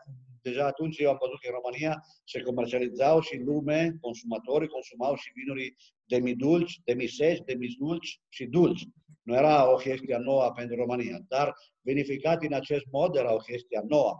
deja 0.50 0.66
atunci 0.66 0.98
eu 1.00 1.10
am 1.10 1.18
văzut 1.20 1.40
că 1.40 1.48
în 1.48 1.58
România 1.60 1.94
se 2.24 2.42
comercializau 2.42 3.22
și 3.22 3.36
în 3.36 3.44
lume, 3.44 3.98
consumatorii 4.02 4.68
consumau 4.68 5.16
și 5.16 5.32
vinuri 5.36 5.75
demidulci, 6.06 6.80
demiseci, 6.84 7.46
demisdulci 7.46 8.22
și 8.30 8.46
dulci. 8.46 8.84
Nu 9.22 9.36
era 9.36 9.72
o 9.72 9.75
chestie 9.75 10.18
nouă 10.18 10.52
pentru 10.56 10.75
România, 10.75 11.18
dar 11.28 11.54
vinificat 11.82 12.44
în 12.44 12.54
acest 12.54 12.86
mod 12.92 13.16
era 13.16 13.34
o 13.34 13.38
chestie 13.38 13.82
nouă. 13.88 14.14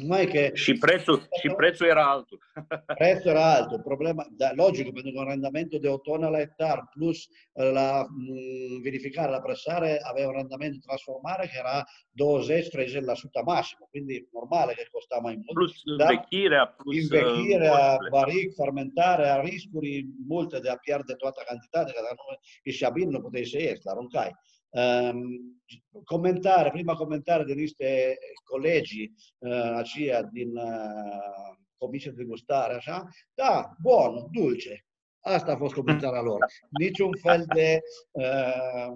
Numai 0.00 0.26
că... 0.26 0.50
Și 0.52 0.72
prețul, 0.72 1.28
și 1.40 1.48
prețul 1.56 1.86
era 1.86 2.04
altul. 2.10 2.38
prețul 3.00 3.30
era 3.30 3.54
altul. 3.54 3.80
Problema, 3.80 4.26
da, 4.30 4.50
logic, 4.54 4.92
pentru 4.92 5.12
că 5.12 5.18
un 5.18 5.24
randament 5.24 5.70
de 5.80 5.88
o 5.88 5.98
tonă 5.98 6.28
la 6.28 6.38
hectar 6.38 6.88
plus 6.94 7.18
uh, 7.24 7.70
la 7.72 8.06
m, 8.08 8.14
mm, 8.16 8.80
verificare, 8.82 9.30
la 9.30 9.40
presare, 9.40 9.98
avea 10.10 10.26
un 10.26 10.32
randament 10.32 10.72
de 10.72 10.86
transformare 10.86 11.46
che 11.46 11.58
era 11.64 11.84
20-30% 12.14 13.44
massimo, 13.44 13.86
quindi 13.90 14.28
normale 14.32 14.72
che 14.74 14.88
costa 14.90 15.18
mai 15.22 15.34
mult. 15.34 15.56
Plus 15.60 15.74
învechirea, 15.84 16.64
plus 16.66 17.10
învechirea, 17.10 17.98
uh, 18.00 18.08
baric, 18.10 18.54
fermentarea, 18.54 19.40
riscuri 19.40 20.06
multe 20.28 20.58
de 20.58 20.68
a 20.68 20.76
pierde 20.76 21.12
toată 21.12 21.40
cantitatea, 21.46 21.92
că 21.92 22.00
nu 22.18 22.24
ieși 22.62 22.86
bine, 22.92 23.10
nu 23.10 23.20
puteai 23.20 23.44
să 23.44 23.58
ieși, 23.58 23.84
l-aruncai. 23.84 24.30
Um, 24.70 25.60
commentare, 26.04 26.70
prima 26.70 26.94
commentare 26.94 27.44
de 27.44 27.52
niște 27.52 28.18
colegi 28.44 29.12
uh, 29.38 29.72
aceia 29.74 30.22
din 30.22 30.56
uh, 30.56 31.56
Comisia 31.76 32.10
de 32.10 32.24
Gustare, 32.24 32.74
așa, 32.74 33.08
da, 33.34 33.70
bun, 33.82 34.26
dulce. 34.32 34.86
Asta 35.20 35.52
a 35.52 35.56
fost 35.56 35.74
comentarea 35.74 36.20
lor. 36.20 36.38
Niciun 36.78 37.10
fel 37.22 37.44
de... 37.54 37.80
Uh, 38.10 38.92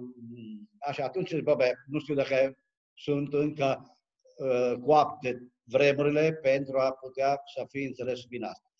așa, 0.87 1.03
atunci, 1.03 1.39
bă, 1.39 1.71
nu 1.87 1.99
știu 1.99 2.13
dacă 2.13 2.57
sunt 2.93 3.33
încă 3.33 3.97
uh, 4.37 4.73
coapte 4.85 5.53
vremurile 5.63 6.39
a 6.77 6.91
putea 6.91 7.41
să 7.55 7.65
fie 7.69 7.85
înțeles 7.85 8.23
bine 8.23 8.45
asta. 8.45 8.71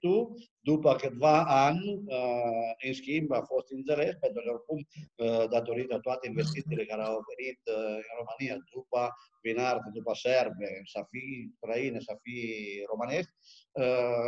Tu, 0.00 0.34
după 0.70 0.94
câteva 0.94 1.36
ani, 1.66 1.86
uh, 2.06 2.68
în 2.86 2.92
schimb, 2.92 3.32
a 3.32 3.42
fost 3.52 3.68
înțeles, 3.70 4.14
pentru 4.20 4.42
că 4.42 4.50
oricum, 4.50 4.80
uh, 4.86 5.48
datorită 5.50 5.98
toate 5.98 6.26
investițiile 6.26 6.84
care 6.84 7.02
au 7.02 7.18
venit 7.30 7.60
uh, 7.66 7.96
în 8.08 8.14
România 8.20 8.56
după 8.74 9.00
vinarte, 9.42 9.88
după 9.98 10.12
serbe, 10.14 10.68
să 10.92 11.00
fie 11.10 11.52
străine, 11.56 12.00
să 12.08 12.14
fie 12.22 12.54
românesc, 12.90 13.30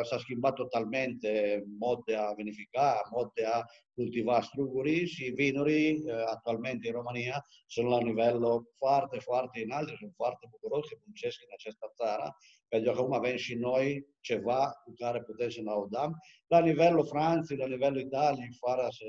s-a 0.09 0.19
schimbat 0.19 0.55
totalmente 0.55 1.63
mod 1.79 1.99
de 2.05 2.15
a 2.15 2.33
vinifica, 2.33 3.01
mod 3.17 3.29
de 3.35 3.45
a 3.45 3.65
cultiva 3.95 4.41
strugurii 4.41 5.07
și 5.07 5.25
vinurii 5.43 6.05
actualmente 6.35 6.89
în 6.89 6.95
România 6.95 7.45
sunt 7.67 7.87
la 7.89 7.97
un 7.97 8.07
nivel 8.07 8.39
foarte, 8.77 9.19
foarte 9.19 9.63
înalt 9.65 9.89
și 9.89 9.97
sunt 9.97 10.13
foarte 10.15 10.47
bucuros 10.51 10.89
că 10.89 10.97
muncesc 11.05 11.39
în 11.43 11.53
această 11.53 11.93
țară, 11.97 12.37
pentru 12.69 12.93
că 12.93 12.99
acum 12.99 13.13
avem 13.13 13.37
și 13.37 13.55
noi 13.55 14.07
ceva 14.21 14.73
cu 14.85 14.93
care 14.99 15.23
putem 15.23 15.49
să 15.49 15.61
ne 15.63 15.71
audăm 15.71 16.11
la 16.47 16.61
nivelul 16.61 17.07
Franței, 17.07 17.57
la 17.57 17.67
nivelul 17.67 18.01
Italiei, 18.01 18.59
fără 18.61 18.87
să 18.91 19.05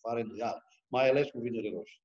fără 0.00 0.20
îndoială, 0.20 0.62
mai 0.88 1.08
ales 1.08 1.30
cu 1.30 1.38
vinurile 1.38 1.76
roșii. 1.76 2.04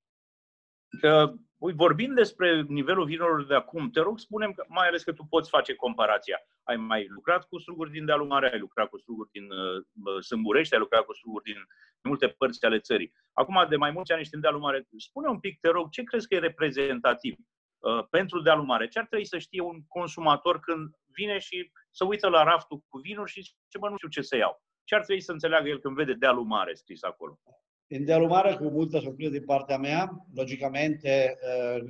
Uh, 1.03 1.33
vorbind 1.57 2.15
despre 2.15 2.61
nivelul 2.61 3.05
vinurilor 3.05 3.45
de 3.45 3.55
acum, 3.55 3.89
te 3.89 3.99
rog 3.99 4.19
spune 4.19 4.53
mai 4.67 4.87
ales 4.87 5.03
că 5.03 5.13
tu 5.13 5.23
poți 5.29 5.49
face 5.49 5.73
comparația. 5.73 6.37
Ai 6.63 6.75
mai 6.75 7.07
lucrat 7.07 7.47
cu 7.47 7.57
struguri 7.57 7.91
din 7.91 8.05
dealul 8.05 8.27
mare, 8.27 8.51
ai 8.51 8.59
lucrat 8.59 8.89
cu 8.89 8.97
struguri 8.97 9.29
din 9.31 9.47
uh, 9.51 10.21
Sâmburești, 10.21 10.73
ai 10.73 10.79
lucrat 10.79 11.05
cu 11.05 11.13
struguri 11.13 11.43
din 11.43 11.57
multe 12.01 12.27
părți 12.27 12.65
ale 12.65 12.79
țării. 12.79 13.13
Acum, 13.33 13.65
de 13.69 13.75
mai 13.75 13.91
mulți 13.91 14.11
ani 14.11 14.21
ești 14.21 14.35
în 14.35 14.41
dealul 14.41 14.59
mare. 14.59 14.87
Spune 14.97 15.27
un 15.27 15.39
pic, 15.39 15.59
te 15.59 15.69
rog, 15.69 15.89
ce 15.89 16.03
crezi 16.03 16.27
că 16.27 16.35
e 16.35 16.39
reprezentativ 16.39 17.35
uh, 17.79 18.05
pentru 18.09 18.41
dealul 18.41 18.65
mare? 18.65 18.87
Ce 18.87 18.99
ar 18.99 19.05
trebui 19.05 19.25
să 19.25 19.37
știe 19.37 19.61
un 19.61 19.81
consumator 19.87 20.59
când 20.59 20.95
vine 21.13 21.37
și 21.39 21.71
să 21.89 22.05
uită 22.05 22.27
la 22.27 22.43
raftul 22.43 22.83
cu 22.89 22.97
vinuri 22.97 23.31
și 23.31 23.41
zice, 23.41 23.77
bă, 23.79 23.89
nu 23.89 23.95
știu 23.97 24.09
ce 24.09 24.21
să 24.21 24.35
iau. 24.35 24.61
Ce 24.83 24.95
ar 24.95 25.03
trebui 25.03 25.21
să 25.21 25.31
înțeleagă 25.31 25.69
el 25.69 25.79
când 25.79 25.95
vede 25.95 26.13
dealul 26.13 26.43
mare 26.43 26.73
scris 26.73 27.03
acolo? 27.03 27.39
În 27.87 28.05
dealul 28.05 28.27
mare, 28.27 28.55
cu 28.55 28.63
multă 28.63 28.99
surpriză 28.99 29.31
din 29.31 29.45
partea 29.45 29.77
mea, 29.77 30.25
logicamente, 30.33 31.37
uh, 31.75 31.83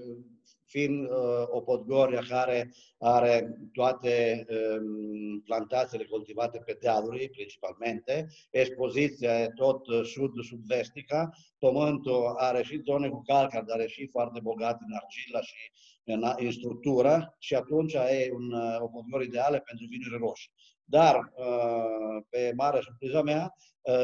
fiind 0.71 1.09
uh, 1.09 1.43
o 1.47 1.61
Podgoria 1.61 2.21
care 2.29 2.73
are 2.97 3.57
toate 3.73 4.45
um, 4.49 5.41
plantațiile 5.41 6.03
cultivate 6.03 6.61
pe 6.65 6.77
dealuri, 6.81 7.29
principalmente, 7.29 8.27
expoziția 8.49 9.41
e 9.41 9.47
tot 9.55 9.87
uh, 9.87 10.03
sud-sud-vestica, 10.03 11.29
pământul 11.59 12.33
are 12.37 12.63
și 12.63 12.81
zone 12.85 13.09
cu 13.09 13.21
calcar, 13.21 13.63
dar 13.63 13.77
are 13.77 13.87
și 13.87 14.07
foarte 14.07 14.39
bogat 14.43 14.81
în 14.81 14.93
argila 14.93 15.41
și 15.41 15.71
în, 16.11 16.23
în 16.35 16.51
structură 16.51 17.35
și 17.39 17.55
atunci 17.55 17.93
e 17.93 18.29
un, 18.33 18.51
o 18.79 18.87
Podgoria 18.87 19.27
ideală 19.27 19.59
pentru 19.59 19.85
vinuri 19.89 20.23
roșii. 20.23 20.51
Dar, 20.83 21.33
pe 22.29 22.51
mare 22.55 22.79
surpriză 22.81 23.21
mea, 23.23 23.53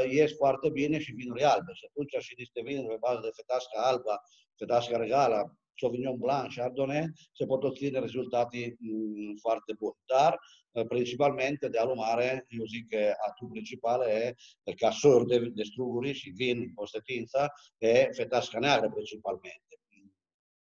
ies 0.09 0.35
foarte 0.35 0.69
bine 0.69 0.99
și 0.99 1.11
vinuri 1.11 1.43
albe. 1.43 1.73
Și 1.73 1.85
atunci 1.89 2.23
și 2.23 2.33
niște 2.37 2.61
vinuri 2.61 2.87
pe 2.87 2.97
bază 2.99 3.19
de 3.21 3.29
fetasca 3.35 3.81
alba, 3.81 4.21
fetasca 4.55 4.97
regală, 4.97 5.57
Sauvignon 5.79 6.17
Blanc, 6.17 6.53
Chardonnay, 6.53 7.11
se 7.33 7.45
pot 7.45 7.63
obține 7.63 7.99
rezultati 7.99 8.75
mm, 8.79 9.35
foarte 9.41 9.73
buni. 9.77 9.95
Dar, 10.05 10.39
principalmente, 10.87 11.67
de 11.69 11.79
mare, 11.95 12.45
eu 12.49 12.65
zic 12.65 12.89
că 12.89 13.13
atul 13.27 13.47
principal 13.47 14.01
e 14.01 14.35
casor 14.77 15.25
de, 15.25 15.39
de 15.39 15.63
struguri 15.63 16.13
și 16.13 16.29
vin 16.29 16.57
în 16.57 16.73
postetință, 16.73 17.53
e 17.77 18.09
fetasca 18.11 18.59
neagră 18.59 18.89
principalmente. 18.89 19.79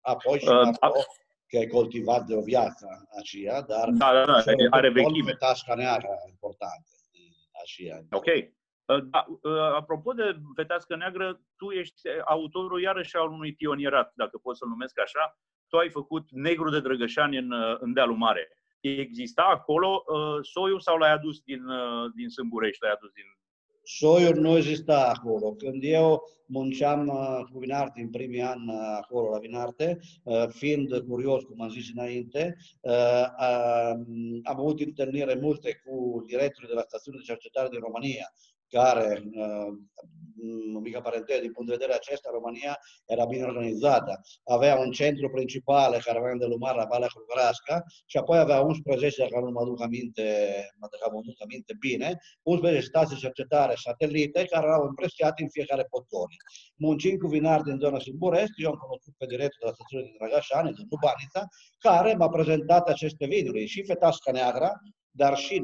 Apoi 0.02 0.40
și 0.40 0.48
uh, 0.48 0.54
că 0.80 0.90
e 1.50 1.68
coltivat 1.68 2.26
de 2.26 2.36
o 2.36 2.42
viață 2.42 3.08
aceea, 3.20 3.62
dar 3.62 3.90
da, 3.90 4.14
da, 4.14 4.26
da, 4.26 4.44
are 4.70 4.90
vechime. 4.90 5.34
tasca 5.34 5.76
neagră 5.76 6.10
importantă 6.30 6.90
aceea. 7.62 8.02
Ok. 8.12 8.26
Uh, 8.26 9.04
da, 9.04 9.26
uh, 9.42 9.74
apropo 9.76 10.14
de 10.14 10.40
Fetească 10.56 10.96
Neagră, 10.96 11.42
tu 11.56 11.70
ești 11.70 12.02
autorul 12.26 12.82
iarăși 12.82 13.16
al 13.16 13.32
unui 13.32 13.54
pionierat, 13.54 14.12
dacă 14.16 14.38
pot 14.38 14.58
să-l 14.58 14.68
numesc 14.68 15.00
așa. 15.00 15.40
Tu 15.68 15.78
ai 15.78 15.90
făcut 15.90 16.32
Negru 16.32 16.70
de 16.70 16.80
Drăgășani 16.80 17.38
în, 17.38 17.52
uh, 17.52 17.78
în 17.80 17.94
Dealul 17.94 18.16
Mare. 18.16 18.48
Exista 18.80 19.44
acolo 19.44 20.04
uh, 20.06 20.38
soiul 20.42 20.80
sau 20.80 20.98
l-ai 20.98 21.12
adus 21.12 21.40
din, 21.40 21.66
uh, 21.66 22.12
din 22.16 22.30
Sâmburești, 22.30 22.84
l-ai 22.84 22.92
adus 22.92 23.12
din 23.12 23.26
Soiul 23.88 24.36
nu 24.36 24.58
exista 24.58 25.08
acolo. 25.08 25.54
Când 25.54 25.84
eu 25.84 26.24
munceam 26.46 27.08
uh, 27.08 27.40
cu 27.52 27.60
Vinarte 27.60 28.02
în 28.02 28.10
primii 28.10 28.42
ani 28.42 28.72
uh, 28.72 28.98
acolo 29.02 29.30
la 29.30 29.40
Vinarte, 29.40 30.00
uh, 30.24 30.48
fiind 30.48 31.00
curios, 31.08 31.44
cum 31.44 31.62
am 31.62 31.70
zis 31.70 31.92
înainte, 31.96 32.56
am 34.44 34.58
avut 34.58 34.80
întâlnire 34.80 35.40
multe 35.42 35.82
cu 35.86 36.24
directorii 36.28 36.70
de 36.70 36.74
la 36.74 36.82
stațiunea 36.88 37.20
de 37.20 37.32
cercetare 37.32 37.70
din 37.70 37.80
România, 37.80 38.34
care, 38.70 39.24
o 40.76 40.80
mică 40.80 41.00
paranteză, 41.00 41.42
din 41.42 41.52
punct 41.52 41.70
de 41.70 41.76
vedere 41.78 41.98
acesta, 41.98 42.30
România 42.34 42.80
era 43.06 43.26
bine 43.26 43.44
organizată. 43.44 44.22
Avea 44.44 44.76
un 44.78 44.92
centru 44.92 45.30
principal 45.30 46.02
care 46.06 46.18
avea 46.18 46.34
de 46.34 46.46
lumar 46.46 46.76
la 46.76 46.86
Valea 46.86 47.08
Curgrasca 47.14 47.84
și 48.06 48.18
apoi 48.18 48.38
avea 48.38 48.60
11, 48.62 49.22
dacă 49.22 49.46
nu 49.46 49.52
mă 49.52 49.62
aduc 49.62 49.82
aminte, 49.82 50.24
mă 50.80 50.88
aduc 51.20 51.42
aminte 51.42 51.74
bine, 51.80 52.18
11 52.44 52.82
stații 52.82 53.16
de 53.16 53.22
cercetare 53.22 53.74
satelite 53.76 54.46
care 54.46 54.66
erau 54.66 54.84
împrăștiate 54.86 55.44
în 55.44 55.50
fiecare 55.50 55.84
potorie. 55.90 56.38
Muncind 56.76 57.20
cu 57.20 57.28
vinari 57.28 57.64
din 57.64 57.78
zona 57.78 58.00
Sâmburești, 58.00 58.64
eu 58.64 58.70
am 58.70 58.78
cunoscut 58.78 59.14
pe 59.18 59.26
directul 59.26 59.58
de 59.60 59.66
la 59.66 59.74
stațiunea 59.74 60.06
din 60.08 60.16
Dragașani, 60.18 60.74
din 60.74 60.88
Lubanița, 60.90 61.42
care 61.80 62.14
m-a 62.14 62.30
prezentat 62.30 62.90
aceste 62.90 63.26
vinuri, 63.26 63.66
și 63.66 63.84
Fetasca 63.86 64.32
Neagra, 64.32 64.72
dar 65.12 65.38
și. 65.38 65.64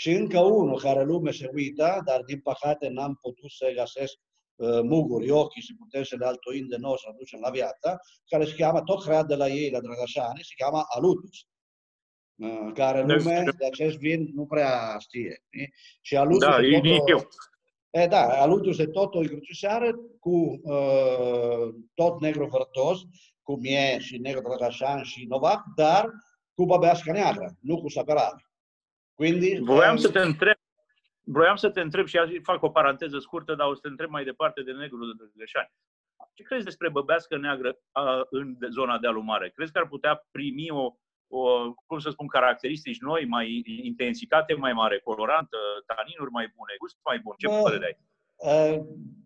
Și 0.00 0.10
încă 0.10 0.40
unul 0.40 0.78
care 0.80 1.04
lume 1.04 1.30
se 1.30 1.50
uită, 1.52 2.00
dar 2.04 2.22
din 2.22 2.40
păcate 2.40 2.88
n-am 2.88 3.18
putut 3.20 3.50
să 3.50 3.72
găsesc 3.76 4.14
uh, 4.56 4.80
muguri, 4.82 5.30
ochii 5.30 5.62
și 5.62 5.74
putem 5.74 6.02
să 6.02 6.16
le 6.18 6.26
altoim 6.26 6.66
de 6.68 6.76
nou 6.76 6.96
să 6.96 7.06
aducem 7.08 7.40
la 7.42 7.50
viață, 7.50 8.00
care 8.26 8.44
se 8.44 8.54
cheamă, 8.54 8.80
tot 8.82 9.02
creat 9.04 9.26
de 9.26 9.34
la 9.34 9.48
ei, 9.48 9.70
la 9.70 9.80
Drăgășani, 9.80 10.40
se 10.42 10.54
cheamă 10.56 10.84
Alutus. 10.88 11.46
Uh, 12.34 12.72
care 12.74 13.00
lume 13.00 13.44
de 13.58 13.66
acest 13.66 13.96
vin 13.96 14.30
nu 14.34 14.46
prea 14.46 14.96
știe. 14.98 15.44
Și 16.00 16.16
Alutus 16.16 16.48
da, 16.48 16.62
e 16.62 16.80
tot, 16.80 17.26
E, 17.90 18.06
da, 18.06 18.40
Alutus 18.40 18.78
e 18.78 18.86
tot 18.86 19.14
o 19.14 19.18
încrucișare 19.18 19.94
cu 20.18 20.60
uh, 20.62 21.74
tot 21.94 22.20
negru 22.20 22.46
vărtos, 22.46 22.98
cu 23.42 23.58
mie 23.58 23.98
și 23.98 24.18
negru 24.18 24.42
drăgașan 24.42 25.02
și 25.02 25.26
novac, 25.28 25.62
dar 25.76 26.10
cu 26.54 26.64
băbească 26.64 27.12
neagră, 27.12 27.56
nu 27.60 27.80
cu 27.80 27.88
saperare. 27.88 28.49
Quindi, 29.20 29.58
Voiam 29.58 29.96
să 29.96 30.10
te 30.10 30.18
întreb, 30.18 30.56
Vroiam 31.24 31.56
să 31.56 31.70
te 31.70 31.80
întreb 31.80 32.06
și 32.06 32.40
fac 32.42 32.62
o 32.62 32.68
paranteză 32.68 33.18
scurtă, 33.18 33.54
dar 33.54 33.66
o 33.66 33.74
să 33.74 33.80
te 33.80 33.88
întreb 33.88 34.10
mai 34.10 34.24
departe 34.24 34.62
de 34.62 34.72
negru 34.72 35.06
de 35.06 35.12
Drăgășani. 35.16 35.72
Ce 36.34 36.42
crezi 36.42 36.64
despre 36.64 36.90
băbească 36.90 37.36
neagră 37.36 37.78
a, 37.92 38.26
în 38.30 38.56
zona 38.70 38.98
de 38.98 39.08
Mare? 39.08 39.52
Crezi 39.54 39.72
că 39.72 39.78
ar 39.78 39.88
putea 39.88 40.26
primi 40.30 40.70
o, 40.70 40.94
o, 41.28 41.72
cum 41.86 41.98
să 41.98 42.10
spun, 42.10 42.26
caracteristici 42.26 43.00
noi, 43.00 43.24
mai 43.24 43.62
intensitate 43.82 44.54
mai 44.54 44.72
mare, 44.72 44.98
colorantă, 44.98 45.56
taninuri 45.86 46.30
mai 46.30 46.52
bune, 46.56 46.74
gust 46.78 46.96
mai 47.04 47.18
bun? 47.18 47.34
Ce 47.38 47.48
Bă, 47.48 47.60
părere 47.62 47.84
ai? 47.84 47.96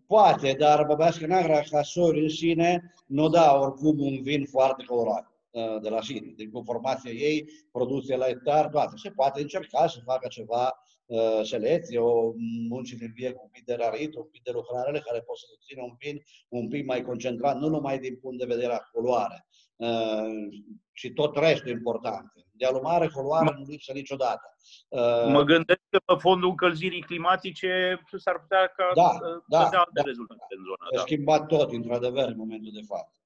Poate, 0.07 0.55
dar 0.59 0.85
băbească 0.85 1.25
neagră 1.25 1.61
ca 1.69 1.81
sori 1.81 2.21
în 2.21 2.29
sine 2.29 2.93
nu 3.05 3.29
da 3.29 3.59
oricum 3.59 3.99
un 3.99 4.21
vin 4.21 4.45
foarte 4.45 4.83
colorat. 4.83 5.34
Uh, 5.55 5.81
de 5.81 5.89
la 5.89 6.01
sine. 6.01 6.33
Deci 6.37 6.49
cu 6.49 6.61
formația 6.65 7.11
ei, 7.11 7.49
producție 7.71 8.15
la 8.15 8.27
etar, 8.27 8.67
toate. 8.67 8.93
Se 8.95 9.09
poate 9.09 9.41
încerca 9.41 9.87
să 9.87 9.99
facă 10.05 10.27
ceva 10.27 10.79
uh, 11.05 11.41
selecție, 11.43 11.99
o 11.99 12.31
munci 12.69 12.91
de 12.91 13.11
vie 13.13 13.31
cu 13.31 13.41
un 13.43 13.49
pic 13.51 13.65
de 13.65 13.73
rarit, 13.73 14.15
un 14.15 14.27
pic 14.31 14.43
de 14.43 14.51
lucrare 14.51 14.99
care 14.99 15.19
pot 15.19 15.37
să 15.37 15.45
țină 15.67 15.83
un 15.83 15.95
pic, 15.97 16.23
un 16.49 16.67
pic 16.67 16.85
mai 16.85 17.01
concentrat, 17.01 17.57
nu 17.57 17.67
numai 17.67 17.99
din 17.99 18.15
punct 18.21 18.39
de 18.39 18.53
vedere 18.53 18.73
a 18.73 18.89
culoare, 18.93 19.47
uh, 19.75 20.29
și 20.91 21.09
tot 21.13 21.37
restul 21.37 21.71
important. 21.71 22.31
De 22.57 22.65
alumare, 22.65 23.07
coloare 23.07 23.55
nu 23.57 23.65
lipsă 23.67 23.91
niciodată. 23.91 24.55
Uh, 24.87 25.25
mă 25.27 25.43
gândesc 25.43 25.81
că 25.89 25.99
pe 26.05 26.15
fondul 26.19 26.49
încălzirii 26.49 27.01
climatice 27.01 28.01
s-ar 28.17 28.39
putea 28.39 28.67
ca 28.67 28.91
da, 28.95 29.09
să 29.19 29.39
da, 29.47 29.69
da, 29.71 29.83
da. 29.93 30.01
rezultate 30.01 30.55
în 30.57 30.63
zona. 30.63 30.85
A 30.91 30.95
da. 30.95 31.01
schimbat 31.01 31.47
tot, 31.47 31.71
într-adevăr, 31.71 32.27
în 32.27 32.37
momentul 32.37 32.71
de 32.73 32.81
față. 32.87 33.24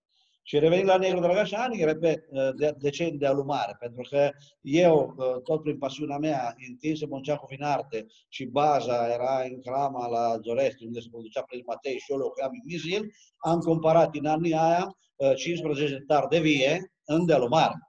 Și 0.50 0.60
revenind 0.60 0.88
la 0.88 0.98
Negru 0.98 1.20
Drăgașani, 1.20 1.84
repet, 1.84 2.26
uh, 2.30 2.50
de, 2.56 2.76
de 2.80 2.90
ce 2.90 3.10
de 3.10 3.26
alumare? 3.26 3.76
Pentru 3.80 4.08
că 4.10 4.30
eu, 4.62 5.16
uh, 5.18 5.42
tot 5.44 5.64
prin 5.64 5.78
pasiunea 5.78 6.18
mea, 6.18 6.56
întinsă 6.70 7.06
Monceacu 7.10 7.46
în 7.58 7.66
arte 7.66 8.06
și 8.30 8.46
baza 8.46 9.14
era 9.14 9.42
în 9.50 9.62
Crama 9.62 10.08
la 10.08 10.38
Zoresti, 10.44 10.86
unde 10.86 11.00
se 11.00 11.08
producea 11.12 11.42
prin 11.42 11.64
Matei 11.66 11.98
și 11.98 12.12
eu 12.12 12.18
locuiam 12.18 12.52
în 12.52 12.62
Mizil, 12.66 13.12
am 13.38 13.60
comparat 13.60 14.16
în 14.16 14.26
anii 14.26 14.54
aia 14.54 14.98
15 15.36 15.94
hectare 15.94 16.26
de 16.30 16.40
vie 16.40 16.92
în 17.06 17.26
dealumare 17.26 17.89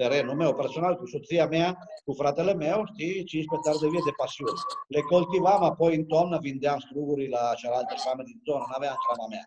terenul 0.00 0.34
meu 0.34 0.54
personal, 0.54 0.96
cu 0.96 1.06
soția 1.06 1.46
mea, 1.46 1.78
cu 2.04 2.12
fratele 2.12 2.54
meu, 2.54 2.78
știi, 2.92 3.24
15 3.24 3.46
hectare 3.54 3.78
de 3.80 3.88
vie 3.92 4.08
de 4.08 4.18
pasiune. 4.22 4.58
Le 4.94 5.00
cultivam, 5.00 5.62
apoi 5.62 5.96
în 5.96 6.04
toamnă 6.04 6.38
vindeam 6.38 6.78
strugurii 6.78 7.28
la 7.28 7.54
cealaltă 7.60 7.94
farmă 8.04 8.22
din 8.22 8.40
zonă, 8.46 8.64
nu 8.68 8.76
aveam 8.78 8.96
crama 9.04 9.26
mea. 9.34 9.46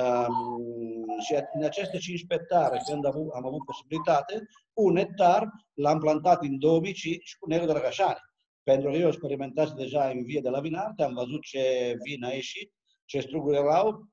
Um, 0.00 1.20
și 1.24 1.32
în 1.56 1.64
aceste 1.64 1.98
15 1.98 2.34
hectare, 2.34 2.76
când 2.88 3.04
am, 3.04 3.16
am 3.38 3.46
avut 3.46 3.64
posibilitate, 3.70 4.34
un 4.72 4.96
hectar 4.96 5.40
l-am 5.74 5.98
plantat 5.98 6.42
în 6.42 6.58
2005 6.58 7.36
cu 7.38 7.48
Nero 7.48 7.64
Drăgașani. 7.64 8.24
Pentru 8.62 8.90
că 8.90 8.96
eu 8.96 9.08
experimentat 9.08 9.70
deja 9.82 10.04
în 10.08 10.24
vie 10.24 10.40
de 10.40 10.48
la 10.48 10.60
Vinarte, 10.60 11.02
am 11.02 11.14
văzut 11.14 11.42
ce 11.42 11.94
vin 12.04 12.24
a 12.24 12.30
ieșit, 12.30 12.72
ce 13.04 13.20
struguri 13.20 13.56
erau, 13.56 14.08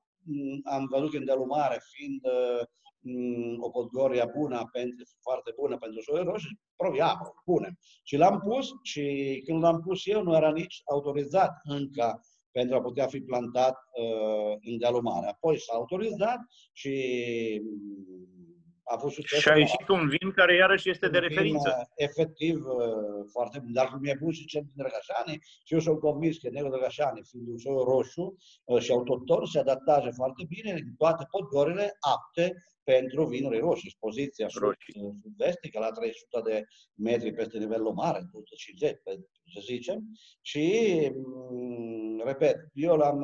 am 0.64 0.86
văzut 0.90 1.14
în 1.14 1.24
delumare, 1.24 1.78
fiind 1.92 2.20
uh, 2.24 2.66
Mm, 3.00 3.56
o 3.60 3.70
podgoria 3.70 4.30
bună, 4.36 4.68
pentru, 4.72 5.04
foarte 5.20 5.52
bună 5.56 5.78
pentru 5.78 6.00
soi 6.00 6.22
roșii, 6.22 6.60
proviamo, 6.76 7.34
punem. 7.44 7.78
Și 8.02 8.16
l-am 8.16 8.38
pus 8.38 8.68
și 8.82 9.42
când 9.44 9.62
l-am 9.62 9.80
pus 9.80 10.06
eu 10.06 10.22
nu 10.22 10.36
era 10.36 10.50
nici 10.50 10.80
autorizat 10.84 11.52
încă 11.62 12.20
pentru 12.50 12.76
a 12.76 12.80
putea 12.80 13.06
fi 13.06 13.20
plantat 13.20 13.74
uh, 13.74 14.56
în 14.70 14.78
dealul 14.78 15.02
mare. 15.02 15.26
Apoi 15.26 15.60
s-a 15.60 15.74
autorizat 15.74 16.38
și 16.72 16.92
a 18.88 18.96
fost 18.96 19.14
succes. 19.14 19.38
Și 19.38 19.48
a 19.48 19.56
ieșit 19.56 19.88
un 19.88 20.08
vin 20.08 20.30
care 20.30 20.54
iarăși 20.54 20.90
este 20.90 21.08
de 21.08 21.18
referință. 21.18 21.68
Vin, 21.68 21.80
uh, 21.80 21.86
efectiv, 21.94 22.56
uh, 22.66 23.24
foarte 23.32 23.58
bun. 23.58 23.72
Dar 23.72 23.86
cum 23.88 24.04
e 24.04 24.18
bun 24.22 24.32
și 24.32 24.46
cel 24.46 24.62
din 24.62 24.76
Drăgașani, 24.76 25.38
și 25.64 25.74
eu 25.74 25.80
sunt 25.80 25.98
convins 25.98 26.38
că 26.38 26.48
Negru 26.50 26.70
Drăgașani, 26.70 27.20
fiind 27.30 27.48
un 27.48 27.58
soi 27.58 27.82
roșu 27.84 28.36
uh, 28.64 28.80
și 28.80 28.90
autoton, 28.90 29.44
se 29.44 29.58
adaptează 29.58 30.10
foarte 30.14 30.42
bine 30.48 30.70
în 30.70 30.94
toate 30.96 31.24
podgorile 31.30 31.96
apte 32.14 32.54
pentru 32.92 33.24
vinuri 33.24 33.58
roșii. 33.58 33.96
Poziția 33.98 34.48
sud-vestică 34.48 35.78
la 35.78 35.90
300 35.90 36.40
de 36.44 36.64
metri 36.94 37.32
peste 37.32 37.58
nivelul 37.58 37.92
mare, 37.92 38.18
250, 38.32 38.96
să 39.54 39.60
zicem. 39.60 39.98
Și, 40.40 40.66
mm, 41.14 41.97
repet, 42.32 42.56
eu 42.72 42.96
l-am 42.96 43.18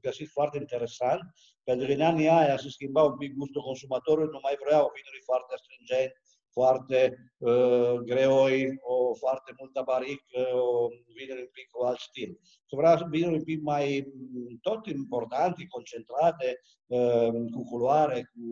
găsit 0.00 0.28
foarte 0.28 0.58
interesant, 0.58 1.22
pentru 1.64 1.86
că 1.86 1.92
în 1.92 2.00
anii 2.00 2.28
aia 2.28 2.56
se 2.56 2.68
schimba 2.68 3.02
un 3.02 3.16
pic 3.16 3.34
gustul 3.34 3.62
consumatorului, 3.62 4.30
nu 4.32 4.38
mai 4.42 4.56
vreau 4.64 4.92
vinuri 4.96 5.22
foarte 5.24 5.54
astringenti, 5.54 6.18
foarte 6.56 7.00
uh, 7.38 7.94
greoi, 8.10 8.58
o 8.80 9.14
foarte 9.14 9.50
multă 9.58 9.82
barică, 9.84 10.40
o 10.52 10.88
vinuri 11.16 11.40
un 11.40 11.52
pic 11.52 11.68
cu 11.70 11.84
alt 11.84 11.98
stil. 11.98 12.30
Se 12.68 12.76
vrea 12.76 12.94
vinuri 13.10 13.38
un 13.40 13.44
pic 13.50 13.60
mai, 13.62 13.86
mm, 14.14 14.58
tot 14.60 14.86
importante, 14.86 15.66
concentrate, 15.66 16.48
uh, 16.86 17.32
cu 17.54 17.60
culoare, 17.70 18.20
cu 18.32 18.42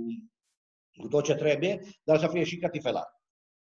cu 1.00 1.08
tot 1.08 1.24
ce 1.24 1.34
trebuie, 1.34 1.80
dar 2.02 2.18
să 2.18 2.28
fie 2.28 2.44
și 2.44 2.56
catifelat. 2.56 3.21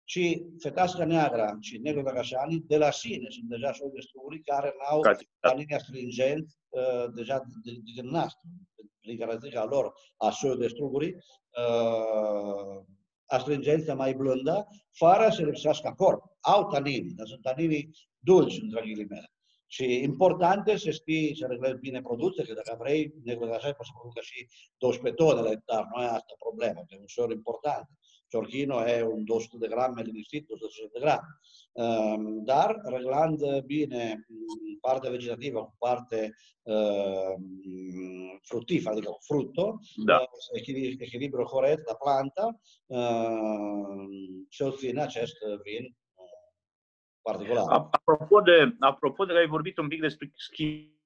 Și 0.10 0.46
fetasca 0.60 1.06
neagră 1.06 1.58
și 1.62 1.78
negru 1.78 2.02
dragașani, 2.02 2.64
de 2.68 2.78
la 2.78 2.92
sine, 2.92 3.28
sunt 3.30 3.50
deja 3.50 3.72
și 3.74 3.82
de 3.94 4.00
struguri 4.00 4.42
care 4.42 4.74
n-au 4.78 5.02
tanini 5.40 5.74
astringent 5.74 6.48
uh, 6.70 7.06
deja 7.16 7.44
din 7.96 8.10
nastru, 8.10 8.48
prin 9.00 9.18
caracteristica 9.18 9.66
lor 9.66 9.94
a 10.18 10.30
soi 10.30 10.58
de 10.58 10.68
struguri, 10.68 11.16
uh, 11.16 12.84
astringența 13.26 13.96
mai 13.96 14.14
blândă, 14.14 14.68
fără 14.92 15.30
să 15.30 15.42
lipsească 15.42 15.94
corp. 15.98 16.24
Au 16.40 16.68
tanini, 16.68 17.14
dar 17.14 17.28
sunt 17.28 17.42
tanini 17.42 17.90
dulci, 18.18 18.62
între 18.62 18.82
ghilimele. 18.82 19.32
Și 19.70 20.02
important 20.04 20.68
este 20.68 20.80
să 20.80 20.92
știi 20.92 21.38
să 21.38 21.46
reglezi 21.50 21.80
bine 21.80 22.02
producția, 22.02 22.44
că 22.44 22.54
dacă 22.54 22.78
vrei 22.80 23.14
negru 23.24 23.46
de 23.46 23.54
așa, 23.54 23.74
poți 23.74 23.90
să 23.90 23.96
producă 24.00 24.22
și 24.22 24.48
12 24.78 25.24
tone 25.24 25.42
la 25.42 25.50
hectar, 25.50 25.88
nu 25.96 26.04
e 26.04 26.06
asta 26.06 26.34
problema, 26.40 26.82
că 26.82 26.96
e 26.96 27.00
ușor 27.04 27.32
important. 27.32 27.88
Ciorchino 28.30 28.86
e 28.86 29.02
un 29.02 29.24
200 29.24 29.58
de 29.58 29.68
grame 29.68 30.02
liniștit, 30.02 30.48
200 30.48 30.90
de 30.94 31.00
grame. 31.00 31.28
Ehm, 31.74 32.44
dar 32.44 32.82
reglând 32.84 33.62
bine 33.66 34.26
partea 34.82 35.10
vegetativă 35.10 35.64
cu 35.64 35.76
parte 35.80 36.36
uh, 36.64 37.34
fruttifera, 38.42 38.92
adică 38.92 39.18
frutto, 39.20 39.80
da. 40.06 40.18
uh, 40.18 40.98
echilibru 41.00 41.44
corect 41.44 41.88
la 41.88 41.96
planta, 41.96 42.60
uh, 42.86 44.06
se 44.50 44.64
obține 44.64 45.02
acest 45.02 45.36
vin 45.64 45.96
particular. 47.22 47.66
Apropo 47.70 48.42
de, 48.42 48.76
apropo 48.80 49.26
de, 49.26 49.38
ai 49.38 49.48
vorbit 49.48 49.78
un 49.78 49.88
pic 49.88 50.02
despre 50.02 50.32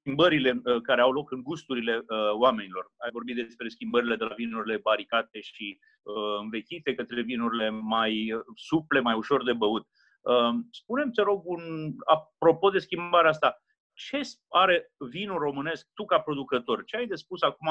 schimbările 0.01 0.61
uh, 0.63 0.81
care 0.81 1.01
au 1.01 1.11
loc 1.11 1.31
în 1.31 1.41
gusturile 1.41 1.95
uh, 1.97 2.31
oamenilor. 2.39 2.91
Ai 2.97 3.09
vorbit 3.11 3.35
despre 3.35 3.67
schimbările 3.67 4.15
de 4.15 4.23
la 4.23 4.33
vinurile 4.33 4.77
baricate 4.77 5.39
și 5.41 5.79
uh, 6.01 6.39
învechite 6.39 6.95
către 6.95 7.21
vinurile 7.21 7.69
mai 7.69 8.33
uh, 8.33 8.41
suple, 8.55 8.99
mai 8.99 9.15
ușor 9.15 9.43
de 9.43 9.53
băut. 9.53 9.87
Uh, 10.21 10.53
spune-mi, 10.71 11.11
te 11.11 11.21
rog, 11.21 11.41
un, 11.45 11.93
apropo 12.05 12.69
de 12.69 12.79
schimbarea 12.79 13.29
asta, 13.29 13.61
ce 13.93 14.21
are 14.47 14.91
vinul 15.11 15.39
românesc 15.39 15.87
tu 15.93 16.05
ca 16.05 16.19
producător? 16.19 16.83
Ce 16.83 16.97
ai 16.97 17.07
de 17.07 17.15
spus 17.15 17.41
acum 17.41 17.67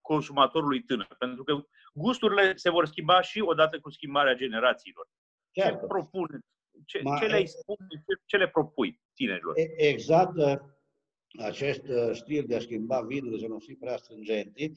consumatorului 0.00 0.82
tânăr? 0.82 1.14
Pentru 1.18 1.44
că 1.44 1.64
gusturile 1.94 2.56
se 2.56 2.70
vor 2.70 2.86
schimba 2.86 3.20
și 3.20 3.40
odată 3.40 3.80
cu 3.80 3.90
schimbarea 3.90 4.34
generațiilor. 4.34 5.06
Ce 5.50 5.78
propuneți 5.88 6.46
ce, 6.86 7.02
ce 7.20 7.26
le 7.26 7.44
spune, 7.44 7.86
ce, 7.90 8.22
ce 8.24 8.36
le 8.36 8.48
propui 8.48 9.00
tinerilor? 9.14 9.54
Exact 9.76 10.34
acest 11.38 11.82
uh, 11.88 12.10
stil 12.12 12.44
de 12.46 12.56
a 12.56 12.60
schimba 12.60 13.00
vinurile, 13.00 13.40
să 13.40 13.46
nu 13.46 13.58
fie 13.58 13.76
prea 13.80 13.96
stringenti, 13.96 14.72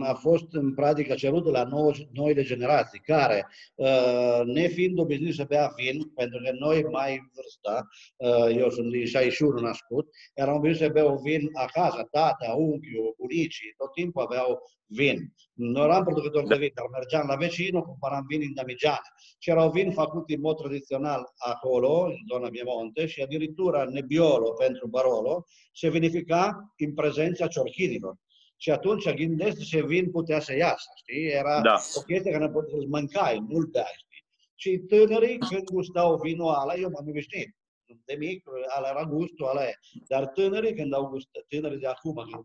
a 0.00 0.14
fost 0.14 0.46
în 0.50 0.74
practică 0.74 1.14
cerut 1.14 1.44
de 1.44 1.50
la 1.50 1.64
nou, 1.64 1.94
noile 2.12 2.42
generații, 2.42 3.00
care, 3.00 3.46
uh, 3.74 4.40
nefiind 4.44 4.98
obișnuit 4.98 5.34
să 5.34 5.44
bea 5.48 5.72
vin, 5.76 6.08
pentru 6.14 6.40
că 6.44 6.50
noi 6.58 6.82
mai 6.82 7.30
vârsta, 7.34 7.88
uh, 8.16 8.56
eu 8.56 8.70
sunt 8.70 8.90
din 8.90 9.06
61 9.06 9.60
născut, 9.60 10.08
eram 10.34 10.56
obișnuit 10.56 10.82
să 10.82 10.92
beau 10.92 11.16
vin 11.16 11.48
acasă, 11.52 12.08
tata, 12.10 12.54
unchiul, 12.56 13.14
bunicii, 13.18 13.74
tot 13.76 13.92
timpul 13.92 14.22
aveau 14.22 14.62
vin. 14.88 15.34
Nu 15.52 15.82
eram 15.82 16.02
producător 16.04 16.46
de 16.46 16.56
vin, 16.56 16.70
dar 16.74 16.86
mergeam 16.92 17.26
la 17.26 17.36
vecinul, 17.36 17.82
cumpăram 17.82 18.24
vin 18.28 18.40
în 18.42 18.54
Damigiane. 18.54 19.08
Și 19.38 19.50
erau 19.50 19.70
vin 19.70 19.92
făcut 19.92 20.30
în 20.30 20.40
mod 20.40 20.56
tradițional 20.56 21.32
acolo, 21.36 22.04
în 22.04 22.16
zona 22.30 22.48
Piemonte, 22.48 23.06
și 23.06 23.22
addirittura 23.22 23.84
Nebbiolo 23.84 24.50
pentru 24.50 24.86
Barolo 24.86 25.44
se 25.72 25.88
verifica 25.88 26.74
în 26.76 26.94
prezența 26.94 27.46
ciorchinilor. 27.46 28.14
Și 28.56 28.70
atunci 28.70 29.14
gândesc 29.14 29.64
ce 29.64 29.84
vin 29.84 30.10
putea 30.10 30.40
să 30.40 30.56
iasă, 30.56 30.88
știi? 30.96 31.26
Era 31.26 31.60
da. 31.60 31.76
o 31.94 32.00
chestie 32.00 32.32
care 32.32 32.46
nu 32.46 32.64
să 32.68 32.86
mâncai, 32.88 33.44
nu-l 33.48 33.68
beai, 33.72 33.94
știi? 33.96 34.24
Și 34.54 34.78
tânării, 34.78 35.38
când 35.38 35.64
gustau 35.70 36.16
vinul 36.16 36.48
ăla, 36.62 36.74
eu 36.74 36.90
m-am 36.90 37.08
obișnuit. 37.08 37.56
De 38.04 38.14
mic, 38.14 38.44
ala 38.76 38.88
era 38.88 39.04
gustul 39.04 39.48
ăla 39.48 39.60
Dar 40.08 40.26
tânării, 40.26 40.74
când 40.74 40.92
au 40.92 41.06
gustat, 41.08 41.44
tânării 41.48 41.78
de 41.78 41.86
acum, 41.86 42.14
când 42.14 42.44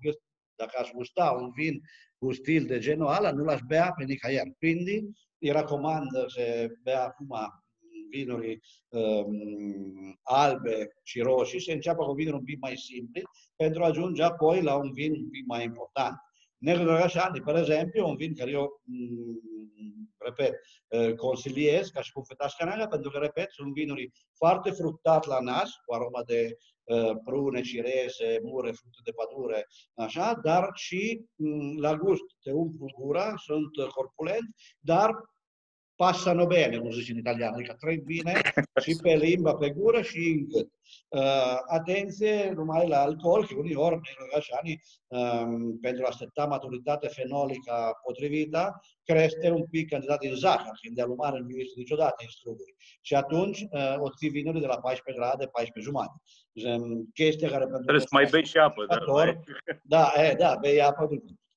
dacă 0.55 0.77
aș 0.79 0.89
gusta 0.91 1.31
un 1.31 1.49
vin 1.55 1.81
cu 2.17 2.31
stil 2.31 2.65
de 2.65 2.79
genul 2.79 3.07
ăla, 3.07 3.31
nu 3.31 3.43
l-aș 3.43 3.59
bea 3.67 3.93
pe 3.97 4.03
nicăieri. 4.03 4.55
Quindi, 4.57 4.99
îi 5.39 5.51
recomand 5.51 6.07
să 6.27 6.67
bea 6.83 7.03
acum 7.03 7.35
vinuri 8.09 8.59
um, 8.89 10.19
albe 10.21 10.87
și 11.03 11.21
roșii, 11.21 11.61
să 11.61 11.71
înceapă 11.71 12.05
cu 12.05 12.13
vinuri 12.13 12.35
un 12.35 12.43
pic 12.43 12.59
mai 12.59 12.77
simpli, 12.77 13.21
pentru 13.55 13.83
a 13.83 13.87
ajunge 13.87 14.23
apoi 14.23 14.61
la 14.61 14.75
un 14.75 14.91
vin 14.93 15.11
un 15.11 15.29
pic 15.29 15.45
mai 15.45 15.63
important. 15.63 16.15
Negru 16.63 16.83
Drăgașani, 16.83 17.41
per 17.41 17.55
esempio, 17.55 18.05
un 18.05 18.15
vin 18.15 18.35
care 18.35 18.51
eu, 18.51 18.81
mm, 18.83 20.13
repet, 20.17 20.53
uh, 20.87 21.15
consiliez 21.15 21.87
ca 21.87 22.01
și 22.01 22.11
cu 22.11 22.21
fetașca 22.27 22.65
neagră, 22.65 22.87
pentru 22.87 23.09
că, 23.09 23.17
repet, 23.17 23.51
sunt 23.51 23.73
vinuri 23.73 24.11
foarte 24.37 24.71
fructat 24.71 25.25
la 25.25 25.39
nas, 25.39 25.69
cu 25.85 25.93
aroma 25.93 26.23
de 26.23 26.57
uh, 26.83 27.11
prune, 27.23 27.61
cireze, 27.61 28.39
mure, 28.43 28.71
fructe 28.71 29.01
de 29.03 29.11
pădure, 29.11 29.67
așa, 29.93 30.39
dar 30.43 30.69
și 30.73 31.25
mm, 31.35 31.79
la 31.79 31.95
gust. 31.95 32.23
Te 32.43 32.51
umplu 32.51 32.85
gura, 32.99 33.33
sunt 33.37 33.91
corpulent, 33.91 34.55
dar 34.79 35.09
passano 35.95 36.45
bene, 36.45 36.77
cum 36.77 36.91
zice 36.91 37.11
în 37.11 37.17
italiano, 37.17 37.55
adică 37.55 37.75
trec 37.79 38.03
bine 38.03 38.41
și 38.83 38.95
pe 39.01 39.15
limba, 39.15 39.55
pe 39.55 39.69
gură 39.69 40.01
și 40.01 40.29
în 40.29 40.47
gât. 40.47 40.71
Uh, 41.09 41.57
atenție 41.67 42.51
numai 42.55 42.87
la 42.87 43.01
alcool, 43.01 43.47
că 43.47 43.53
uneori 43.57 43.99
nerogașanii, 44.03 44.81
um, 45.07 45.79
pentru 45.79 46.03
a 46.03 46.07
aștepta 46.07 46.45
maturitate 46.45 47.07
fenolică 47.07 47.99
potrivită, 48.05 48.81
crește 49.03 49.49
un 49.49 49.65
pic 49.65 49.89
cantitatea 49.89 50.29
de 50.29 50.35
zahăr, 50.35 50.77
fiind 50.81 50.95
de 50.95 51.01
alumare 51.01 51.39
nu 51.39 51.49
este 51.49 51.73
niciodată 51.75 52.15
în 52.19 52.29
struguri. 52.29 52.75
Și 53.01 53.15
atunci 53.15 53.59
uh, 53.61 53.95
o 53.97 54.09
ții 54.17 54.29
vinuri 54.29 54.59
de 54.59 54.67
la 54.67 54.79
14 54.79 55.23
grade, 55.23 55.45
14 55.45 55.91
jumate. 55.91 56.15
Um, 56.53 57.09
chestia 57.13 57.49
care 57.49 57.63
pentru... 57.63 57.81
Trebuie 57.81 58.07
să 58.09 58.15
mai 58.17 58.27
bei 58.31 58.45
și 58.45 58.57
apă. 58.57 58.85
Dar 58.85 59.03
mai... 59.05 59.39
Da, 59.83 60.11
e, 60.15 60.33
da, 60.33 60.57
bei 60.61 60.81
apă 60.81 61.09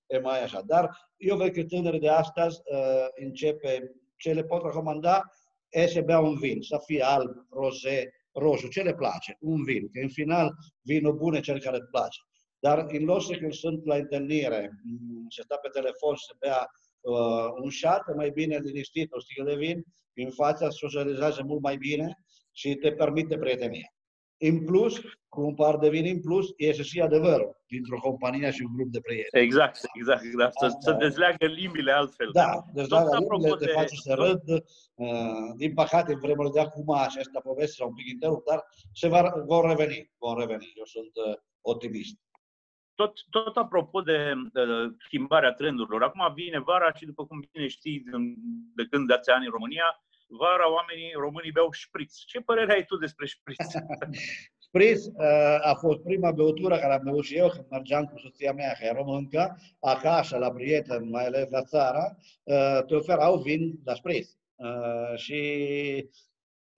E 0.06 0.18
mai 0.18 0.42
așa. 0.42 0.62
Dar 0.66 1.10
eu 1.16 1.36
văd 1.36 1.52
că 1.52 1.64
tânării 1.64 2.00
de 2.00 2.08
astăzi 2.08 2.60
uh, 2.64 3.06
începe 3.14 3.94
ce 4.16 4.32
le 4.32 4.44
pot 4.44 4.62
recomanda 4.62 5.22
e 5.68 5.86
să 5.86 6.00
bea 6.00 6.18
un 6.18 6.38
vin, 6.38 6.62
să 6.62 6.80
fie 6.84 7.02
alb, 7.02 7.30
roze, 7.50 8.10
roșu, 8.32 8.68
ce 8.68 8.82
le 8.82 8.94
place, 8.94 9.36
un 9.40 9.64
vin, 9.64 9.90
că 9.90 10.00
în 10.00 10.08
final 10.08 10.50
vinul 10.82 11.16
bun 11.16 11.34
e 11.34 11.40
cel 11.40 11.60
care 11.60 11.76
îți 11.76 11.90
place. 11.90 12.20
Dar 12.58 12.86
în 12.88 13.04
loc 13.04 13.22
să 13.22 13.36
când 13.36 13.52
sunt 13.52 13.84
la 13.84 13.96
întâlnire, 13.96 14.70
mm, 14.84 15.26
să 15.28 15.42
sta 15.44 15.56
pe 15.56 15.68
telefon 15.68 16.14
și 16.14 16.24
să 16.24 16.34
bea 16.38 16.66
uh, 17.00 17.62
un 17.62 17.70
șat, 17.70 18.14
mai 18.16 18.30
bine 18.30 18.58
liniștit 18.58 19.12
o 19.12 19.20
sticlă 19.20 19.44
de 19.44 19.54
vin, 19.54 19.84
în 20.14 20.30
fața 20.30 20.70
socializează 20.70 21.42
mult 21.42 21.62
mai 21.62 21.76
bine 21.76 22.18
și 22.52 22.74
te 22.74 22.92
permite 22.92 23.38
prietenia. 23.38 23.95
În 24.38 24.64
plus, 24.64 25.00
cu 25.28 25.40
un 25.40 25.54
par 25.54 25.76
de 25.76 25.88
vin 25.88 26.06
în 26.14 26.20
plus, 26.20 26.46
iese 26.56 26.82
și 26.82 27.00
adevărul 27.00 27.56
dintr-o 27.66 28.00
companie 28.00 28.50
și 28.50 28.62
un 28.62 28.76
grup 28.76 28.88
de 28.88 29.00
prieteni. 29.00 29.44
Exact, 29.44 29.80
exact, 29.94 30.24
exact. 30.24 30.52
Să, 30.58 30.76
să 30.78 30.92
dezleagă 30.92 31.46
limbile 31.46 31.92
altfel. 31.92 32.30
Da, 32.32 32.64
dezleagă 32.72 33.16
limbile, 33.18 33.56
te 33.56 33.66
face 33.66 33.94
să 33.94 34.14
râd. 34.14 34.64
Uh, 34.94 35.08
din 35.56 35.74
păcate, 35.74 36.12
în 36.12 36.18
vremurile 36.18 36.52
de 36.52 36.60
acum, 36.60 36.90
acesta 36.94 37.40
poveste 37.40 37.72
sau 37.72 37.88
un 37.88 37.94
pic 37.94 38.06
interupt, 38.06 38.46
dar 38.46 38.64
se 38.92 39.08
va, 39.08 39.32
vor 39.46 39.68
reveni, 39.68 40.10
vor 40.18 40.38
reveni. 40.38 40.72
Eu 40.74 40.84
sunt 40.84 41.12
uh, 41.26 41.36
optimist. 41.60 42.20
Tot, 42.94 43.12
tot 43.30 43.56
apropo 43.56 44.00
de 44.00 44.32
uh, 44.36 44.92
schimbarea 44.98 45.52
trendurilor, 45.52 46.02
acum 46.02 46.32
vine 46.34 46.58
vara 46.58 46.92
și 46.92 47.04
după 47.04 47.26
cum 47.26 47.48
bine 47.52 47.66
știți, 47.66 48.10
de 48.74 48.84
când 48.90 49.06
dați 49.06 49.30
ani 49.30 49.44
în 49.44 49.50
România, 49.50 50.05
vara 50.26 50.72
oamenii 50.72 51.12
românii 51.12 51.52
beau 51.52 51.70
șpriț. 51.70 52.16
Ce 52.16 52.40
părere 52.40 52.72
ai 52.72 52.84
tu 52.84 52.96
despre 52.96 53.26
șpriț? 53.26 53.56
șpriț 54.66 55.04
uh, 55.04 55.58
a 55.60 55.74
fost 55.74 55.98
prima 55.98 56.30
băutură 56.30 56.78
care 56.78 56.92
am 56.92 57.00
băut 57.04 57.24
și 57.24 57.36
eu 57.36 57.48
când 57.48 57.66
mergeam 57.70 58.04
cu 58.04 58.18
soția 58.18 58.52
mea, 58.52 58.72
care 58.72 58.86
e 58.86 58.92
româncă, 58.92 59.58
acasă, 59.80 60.36
la 60.36 60.52
prieteni, 60.52 61.10
mai 61.10 61.26
ales 61.26 61.48
la 61.50 61.62
țară, 61.62 62.16
uh, 62.42 62.84
te 62.86 62.94
oferau 62.94 63.36
vin 63.36 63.80
la 63.84 63.94
șpriț. 63.94 64.30
Uh, 64.54 65.16
și, 65.16 65.40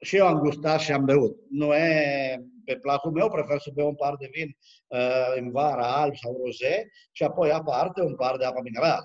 și 0.00 0.16
eu 0.16 0.26
am 0.26 0.38
gustat 0.38 0.80
și 0.80 0.92
am 0.92 1.04
băut. 1.04 1.36
Nu 1.50 1.74
e 1.74 2.44
pe 2.64 2.76
placul 2.76 3.10
meu, 3.10 3.30
prefer 3.30 3.58
să 3.58 3.70
beau 3.74 3.88
un 3.88 3.94
par 3.94 4.16
de 4.16 4.28
vin 4.32 4.56
în 5.36 5.50
vara 5.50 5.86
alb 5.86 6.16
sau 6.16 6.40
roze 6.44 6.90
și 7.12 7.22
apoi 7.22 7.50
aparte 7.50 8.02
un 8.02 8.14
par 8.14 8.36
de 8.36 8.44
apă 8.44 8.60
minerală. 8.62 9.04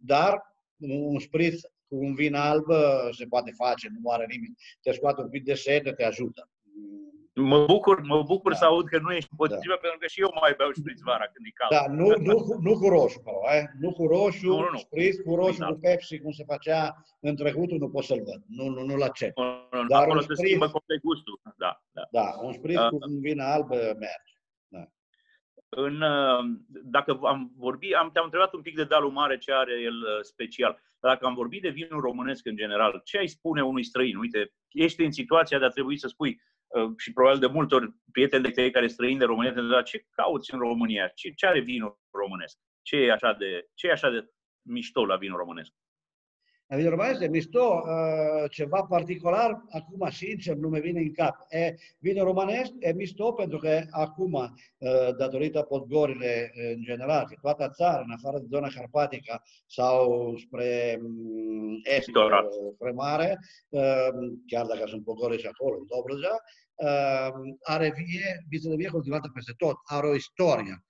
Dar 0.00 0.42
un 0.78 1.18
spritz 1.18 1.60
cu 1.88 1.96
un 1.96 2.14
vin 2.14 2.34
alb 2.34 2.66
se 3.10 3.26
poate 3.26 3.52
face, 3.56 3.88
nu 3.92 3.98
moare 4.02 4.26
nimeni. 4.28 4.54
Te 4.82 4.92
scoate 4.92 5.20
un 5.20 5.28
pic 5.28 5.44
de 5.44 5.54
sete, 5.54 5.92
te 5.92 6.04
ajută. 6.04 6.48
Mă 7.40 7.64
bucur, 7.64 8.00
mă 8.00 8.22
bucur 8.22 8.50
da. 8.50 8.56
să 8.56 8.64
aud 8.64 8.86
că 8.88 8.98
nu 8.98 9.12
ești 9.12 9.28
împotrivă, 9.30 9.74
da. 9.74 9.80
pentru 9.80 9.98
că 9.98 10.06
și 10.06 10.20
eu 10.20 10.30
mai 10.40 10.54
beau 10.56 10.70
șpriț 10.72 11.00
vara 11.00 11.26
când 11.32 11.46
e 11.46 11.58
cald. 11.58 11.70
Da, 11.76 11.84
nu, 12.00 12.06
nu, 12.28 12.36
nu 12.66 12.72
cu 12.80 12.88
roșu, 12.88 13.18
però, 13.26 13.40
eh? 13.56 13.64
nu 13.80 13.90
cu 13.92 14.06
roșu, 14.06 14.46
nu, 14.46 14.60
nu, 14.60 14.68
nu. 14.72 14.78
șpriț 14.78 15.16
cu 15.24 15.34
roșu, 15.34 15.64
cu 15.64 15.78
Pepsi, 15.80 16.18
cum 16.18 16.30
se 16.30 16.44
făcea 16.52 16.80
în 17.20 17.36
trecutul, 17.36 17.78
nu 17.78 17.88
pot 17.90 18.04
să-l 18.04 18.22
văd. 18.28 18.40
Nu, 18.46 18.64
nu, 18.68 18.82
nu 18.84 18.96
la 18.96 19.08
ce. 19.08 19.32
Nu, 19.36 19.44
nu, 19.80 19.86
Dar 19.88 20.02
acolo 20.02 20.20
se 20.20 20.34
schimbă 20.34 20.68
complet 20.68 21.00
gustul. 21.00 21.40
Da, 21.56 21.82
da. 21.92 22.02
da 22.10 22.26
un 22.42 22.52
șpriț 22.52 22.78
uh, 22.78 22.88
cu 22.88 22.98
un 23.08 23.20
vin 23.20 23.40
alb 23.40 23.68
merge. 24.04 24.32
Da. 25.68 25.82
În, 25.82 26.04
dacă 26.68 27.18
am 27.22 27.52
vorbit, 27.56 27.94
am, 27.94 28.10
te-am 28.12 28.24
întrebat 28.24 28.52
un 28.52 28.62
pic 28.62 28.74
de 28.74 28.84
dalul 28.84 29.10
mare 29.10 29.38
ce 29.38 29.52
are 29.52 29.80
el 29.80 29.94
uh, 29.94 30.18
special. 30.22 30.80
Dacă 31.00 31.26
am 31.26 31.34
vorbit 31.34 31.62
de 31.62 31.68
vinul 31.68 32.00
românesc 32.00 32.46
în 32.46 32.56
general, 32.56 33.00
ce 33.04 33.18
ai 33.18 33.26
spune 33.26 33.62
unui 33.64 33.84
străin? 33.84 34.16
Uite, 34.16 34.52
ești 34.68 35.02
în 35.02 35.12
situația 35.12 35.58
de 35.58 35.64
a 35.64 35.68
trebui 35.68 35.98
să 35.98 36.08
spui, 36.08 36.40
uh, 36.66 36.90
și 36.96 37.12
probabil 37.12 37.40
de 37.40 37.46
multe 37.46 37.74
ori 37.74 37.94
prieteni 38.12 38.42
de 38.42 38.50
tăi 38.50 38.70
care 38.70 38.86
străini 38.86 39.18
de 39.18 39.24
România 39.24 39.52
te 39.52 39.58
întreabă, 39.58 39.84
ce 39.84 40.06
cauți 40.10 40.54
în 40.54 40.58
România? 40.58 41.08
Ce, 41.08 41.30
ce 41.30 41.46
are 41.46 41.60
vinul 41.60 42.00
românesc? 42.10 42.58
Ce 42.82 42.96
e 42.96 43.12
așa 43.12 43.32
de, 43.32 43.68
ce 43.74 43.86
e 43.86 43.92
așa 43.92 44.10
de 44.10 44.30
mișto 44.62 45.04
la 45.04 45.16
vinul 45.16 45.38
românesc? 45.38 45.72
Adică 46.70 46.88
vorba 46.88 47.10
este 47.10 47.28
mișto, 47.28 47.82
uh, 47.84 48.50
ceva 48.50 48.82
particular, 48.82 49.64
acum 49.70 50.08
sincer 50.10 50.56
nu 50.56 50.68
mi 50.68 50.80
vine 50.80 51.00
în 51.00 51.12
cap. 51.12 51.46
E, 51.48 51.74
vinul 51.98 52.24
românesc 52.24 52.72
e 52.78 52.92
mișto 52.92 53.32
pentru 53.32 53.58
că 53.58 53.80
acum, 53.90 54.32
uh, 54.32 55.16
datorită 55.16 55.62
podgorile 55.62 56.52
în 56.74 56.82
general, 56.82 57.24
că 57.26 57.34
toată 57.40 57.70
țara, 57.74 58.00
în 58.00 58.10
afară 58.10 58.38
de 58.38 58.46
zona 58.50 58.68
carpatică 58.74 59.42
sau 59.66 60.34
spre 60.36 60.98
mm, 61.02 61.80
est, 61.82 62.08
spre 62.74 62.90
mare, 62.90 63.38
uh, 63.68 64.08
chiar 64.46 64.66
dacă 64.66 64.84
sunt 64.86 65.04
podgori 65.04 65.40
și 65.40 65.46
acolo, 65.46 65.76
în 65.76 65.86
Dobrogea, 65.86 66.36
are 67.62 67.92
vie, 67.96 68.44
viță 68.48 68.68
de 68.68 68.74
vie 68.74 68.88
cultivată 68.88 69.30
peste 69.34 69.52
tot, 69.56 69.76
are 69.84 70.06
o 70.06 70.14
istorie 70.14 70.87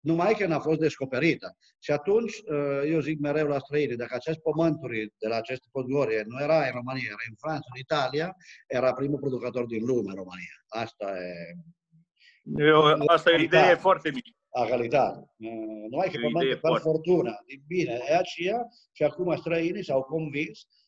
numai 0.00 0.34
că 0.34 0.46
n-a 0.46 0.58
fost 0.58 0.78
descoperită. 0.78 1.56
Și 1.78 1.90
atunci, 1.90 2.36
uh, 2.36 2.90
eu 2.90 3.00
zic 3.00 3.18
mereu 3.18 3.46
la 3.46 3.58
străini, 3.58 3.96
dacă 3.96 4.14
aceste 4.14 4.40
pământuri 4.42 5.12
de 5.18 5.28
la 5.28 5.36
aceste 5.36 5.66
podgori 5.72 6.22
nu 6.26 6.42
era 6.42 6.56
în 6.56 6.72
România, 6.72 7.06
era 7.06 7.24
în 7.28 7.36
Franța, 7.38 7.66
în 7.74 7.80
Italia, 7.80 8.36
era 8.66 8.92
primul 8.92 9.18
producător 9.18 9.64
din 9.66 9.84
lume 9.84 10.12
România. 10.14 10.56
Asta 10.68 11.06
e... 11.18 11.32
Eu, 12.42 12.82
asta 13.06 13.30
e 13.30 13.34
o 13.34 13.40
idee 13.40 13.74
foarte 13.74 14.10
mică. 14.10 14.30
A 14.52 14.64
calitate. 14.64 15.18
Uh, 15.18 15.88
numai 15.90 16.08
că 16.10 16.18
pământul, 16.20 16.58
per 16.62 16.80
fortuna, 16.80 17.34
din 17.46 17.62
bine, 17.66 18.00
e 18.08 18.16
aceea 18.16 18.66
și 18.92 19.02
acum 19.02 19.36
străinii 19.36 19.84
s-au 19.84 20.02
convins 20.02 20.58
Uh, 20.60 20.79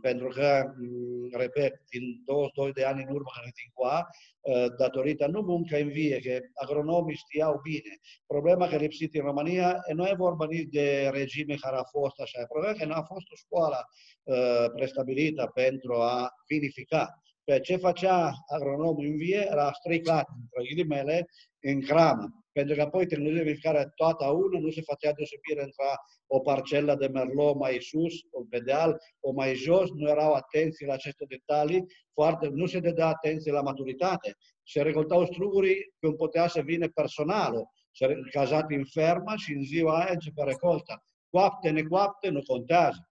pentru 0.00 0.28
că, 0.28 0.74
um, 0.80 1.28
repet, 1.32 1.82
din 1.90 2.22
22 2.24 2.72
de 2.72 2.84
ani 2.84 3.04
în 3.08 3.14
urmă 3.14 3.30
care 3.34 3.52
din 3.54 3.70
coa, 3.74 4.08
uh, 4.40 4.66
datorită 4.78 5.26
nu 5.26 5.40
muncă 5.40 5.76
în 5.76 5.88
vie, 5.88 6.20
că 6.20 6.38
agronomii 6.54 7.16
știau 7.16 7.60
bine. 7.62 7.98
Problema 8.26 8.68
că 8.68 8.76
lipsit 8.76 9.14
în 9.14 9.20
România 9.20 9.80
nu 9.94 10.04
e 10.06 10.14
vorba 10.16 10.46
nici 10.46 10.68
de 10.70 11.08
regime 11.12 11.54
care 11.54 11.76
a 11.76 11.82
fost 11.82 12.20
așa, 12.20 12.40
e 12.40 12.46
problema 12.48 12.74
că 12.78 12.84
nu 12.84 12.94
a 12.94 13.02
fost 13.02 13.26
o 13.32 13.36
școală 13.36 13.88
uh, 14.22 14.70
prestabilită 14.74 15.50
pentru 15.54 15.94
a 15.94 16.30
vinifica. 16.48 17.22
Pe 17.46 17.60
ce 17.60 17.76
făcea 17.76 18.32
agronomul 18.46 19.04
în 19.04 19.16
vie 19.16 19.46
era 19.50 19.72
stricat, 19.72 20.26
între 20.28 20.68
ghilimele, 20.68 21.26
în 21.60 21.80
cramă 21.80 22.46
pentru 22.56 22.74
că 22.74 22.82
apoi 22.82 23.06
tehnologia 23.06 23.38
de 23.38 23.44
verificare 23.44 23.92
toată 23.94 24.26
unul 24.26 24.60
nu 24.60 24.70
se 24.70 24.82
făcea 24.82 25.12
deosebire 25.12 25.62
între 25.62 25.84
o 26.26 26.40
parcelă 26.40 26.94
de 26.94 27.06
merlot 27.06 27.56
mai 27.56 27.78
sus, 27.80 28.14
o 28.30 28.44
pe 28.50 28.58
deal, 28.58 28.96
o 29.20 29.32
mai 29.32 29.54
jos, 29.54 29.90
nu 29.90 30.08
erau 30.08 30.32
atenții 30.32 30.86
la 30.86 30.92
aceste 30.92 31.24
detalii, 31.28 31.84
foarte, 32.12 32.48
nu 32.48 32.66
se 32.66 32.80
dădea 32.80 33.06
atenție 33.06 33.52
la 33.52 33.62
maturitate. 33.62 34.36
Se 34.62 34.82
recoltau 34.82 35.24
strugurii 35.24 35.94
când 36.00 36.16
putea 36.16 36.46
să 36.48 36.60
vină 36.60 36.88
personalul, 36.88 37.68
se 37.92 38.20
cazat 38.30 38.70
în 38.70 38.84
fermă 38.84 39.32
și 39.36 39.52
în 39.52 39.62
ziua 39.62 39.96
aia 39.96 40.12
începe 40.12 40.42
recolta. 40.44 41.02
Coapte, 41.30 41.70
necoapte, 41.70 42.28
nu 42.28 42.42
contează. 42.42 43.10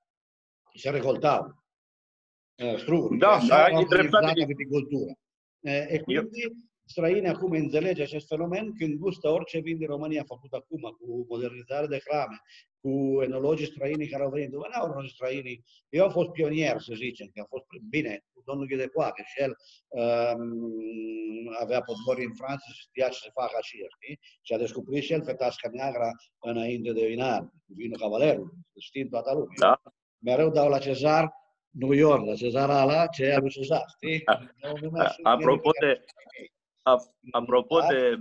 Se 0.73 0.89
recoltau 0.89 1.64
uh, 2.63 2.77
struguri. 2.77 3.17
Da, 3.17 3.37
ai 3.49 3.85
dreptate. 3.89 4.45
Viticultură. 4.45 5.11
E 5.61 5.99
quindi 5.99 6.47
străini 6.85 7.27
acum 7.27 7.51
înțelege 7.51 8.01
acest 8.01 8.27
fenomen 8.27 8.73
când 8.77 8.99
gustă 8.99 9.29
orice 9.29 9.59
vin 9.59 9.77
din 9.77 9.87
România 9.87 10.23
făcut 10.27 10.53
acum, 10.53 10.81
cu 10.81 11.25
modernizare 11.29 11.87
de 11.87 11.97
crame, 11.97 12.37
cu 12.81 13.21
enologii 13.21 13.65
străini 13.65 14.07
care 14.07 14.23
au 14.23 14.29
venit. 14.29 14.51
Nu 14.51 14.59
au 14.59 14.87
enologi 14.87 15.13
străini. 15.13 15.63
Eu 15.89 16.03
am 16.03 16.11
fost 16.11 16.29
pionier, 16.29 16.79
să 16.79 16.93
zicem, 16.95 17.27
că 17.33 17.39
am 17.39 17.45
fost 17.49 17.65
bine 17.89 18.23
cu 18.33 18.41
domnul 18.45 18.67
Ghide 18.67 18.87
Poacă 18.87 19.21
și 19.25 19.41
el 19.41 19.53
um, 19.87 20.51
avea 21.61 21.81
podgori 21.81 22.25
în 22.25 22.33
Franța 22.33 22.65
și 22.73 22.81
știa 22.81 23.07
ce 23.07 23.19
se 23.23 23.29
facă 23.33 23.57
și 23.61 23.81
el, 23.81 23.87
știi? 23.97 24.19
Și 24.41 24.53
a 24.53 24.57
descoperit 24.57 25.03
și 25.03 25.13
el 25.13 25.23
fetasca 25.23 25.69
neagră 25.71 26.09
înainte 26.39 26.91
de 26.91 27.05
vinar, 27.05 27.41
cu 27.41 27.73
vinul 27.75 27.99
cavalerul, 27.99 28.53
știind 28.79 29.09
toată 29.09 29.33
lumea. 29.33 29.55
Da. 29.59 29.81
Mereu 30.17 30.49
dau 30.49 30.69
la 30.69 30.79
cezar 30.79 31.33
New 31.79 31.91
York, 31.91 32.25
la 32.25 32.35
cezar 32.35 32.69
ala, 32.69 33.07
ce 33.07 33.23
e 33.23 33.38
lui 33.38 33.49
cezar, 33.49 33.83
știi? 33.95 34.23
Apropo 35.23 35.69
de, 35.79 36.05
Apropo 37.31 37.79
da? 37.79 37.88
de 37.88 38.17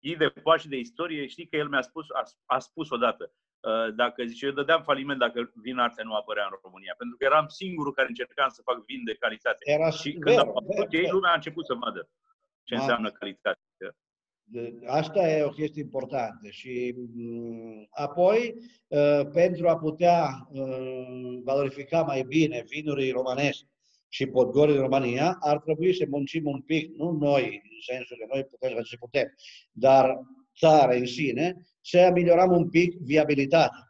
ghii 0.00 0.16
de 0.16 0.28
pași 0.28 0.68
de 0.68 0.76
istorie, 0.76 1.26
știi 1.26 1.46
că 1.48 1.56
el 1.56 1.68
mi-a 1.68 1.80
spus, 1.80 2.06
a, 2.10 2.22
a 2.44 2.58
spus 2.58 2.90
odată, 2.90 3.32
uh, 3.60 3.94
dacă 3.94 4.24
zice, 4.24 4.46
eu 4.46 4.52
dădeam 4.52 4.82
faliment 4.82 5.18
dacă 5.18 5.52
vin 5.54 5.78
arte 5.78 6.02
nu 6.02 6.14
apărea 6.14 6.44
în 6.44 6.58
România, 6.62 6.94
pentru 6.98 7.16
că 7.16 7.24
eram 7.24 7.46
singurul 7.46 7.92
care 7.92 8.08
încercam 8.08 8.48
să 8.48 8.62
fac 8.64 8.84
vin 8.84 9.04
de 9.04 9.14
calitate. 9.14 9.70
Era 9.70 9.90
și 9.90 10.12
când 10.12 10.38
am 10.38 10.52
făcut 10.52 10.92
ei, 10.92 11.08
lumea 11.10 11.30
a 11.30 11.34
început 11.34 11.66
să 11.66 11.74
vadă 11.74 12.10
ce 12.62 12.74
Ma. 12.74 12.80
înseamnă 12.80 13.10
calitate. 13.10 13.60
Asta 14.86 15.30
e 15.30 15.42
o 15.42 15.48
chestie 15.48 15.82
importantă 15.82 16.48
și 16.48 16.94
mm, 17.14 17.86
apoi, 17.90 18.54
uh, 18.86 19.20
pentru 19.32 19.68
a 19.68 19.76
putea 19.76 20.48
uh, 20.50 21.40
valorifica 21.44 22.02
mai 22.02 22.22
bine 22.22 22.64
vinurii 22.68 23.10
românești 23.10 23.66
și 24.08 24.26
podgorii 24.26 24.74
în 24.74 24.80
România, 24.80 25.36
ar 25.40 25.58
trebui 25.58 25.94
să 25.94 26.04
muncim 26.08 26.46
un 26.46 26.60
pic, 26.60 26.96
nu 26.96 27.10
noi, 27.10 27.44
în 27.44 27.94
sensul 27.94 28.16
că 28.16 28.26
noi 28.34 28.44
putem 28.44 28.82
să 28.82 28.96
putem, 28.98 29.34
dar 29.72 30.18
țara 30.58 30.94
în 30.94 31.06
sine, 31.06 31.66
să 31.80 31.98
ameliorăm 31.98 32.50
un 32.50 32.68
pic 32.68 32.98
viabilitatea. 32.98 33.82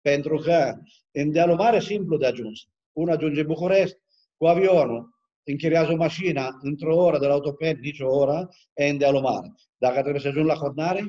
Pentru 0.00 0.36
că 0.36 0.74
în 1.10 1.30
dealul 1.30 1.56
mare 1.56 1.80
simplu 1.80 2.16
de 2.16 2.26
ajuns. 2.26 2.60
Unul 2.92 3.14
ajunge 3.14 3.42
București 3.42 3.96
cu 4.36 4.46
avionul, 4.46 5.11
închiriază 5.44 5.92
o 5.92 5.96
mașină 5.96 6.58
într-o 6.60 6.96
oră 6.96 7.18
de 7.18 7.26
la 7.26 7.32
autopen, 7.32 7.78
nici 7.80 8.00
o 8.00 8.16
oră, 8.16 8.48
e 8.74 8.88
în 8.88 8.98
dealul 8.98 9.20
mare. 9.20 9.54
Dacă 9.76 10.00
trebuie 10.00 10.20
să 10.20 10.28
ajung 10.28 10.46
la 10.46 10.54
Hotnare, 10.54 11.04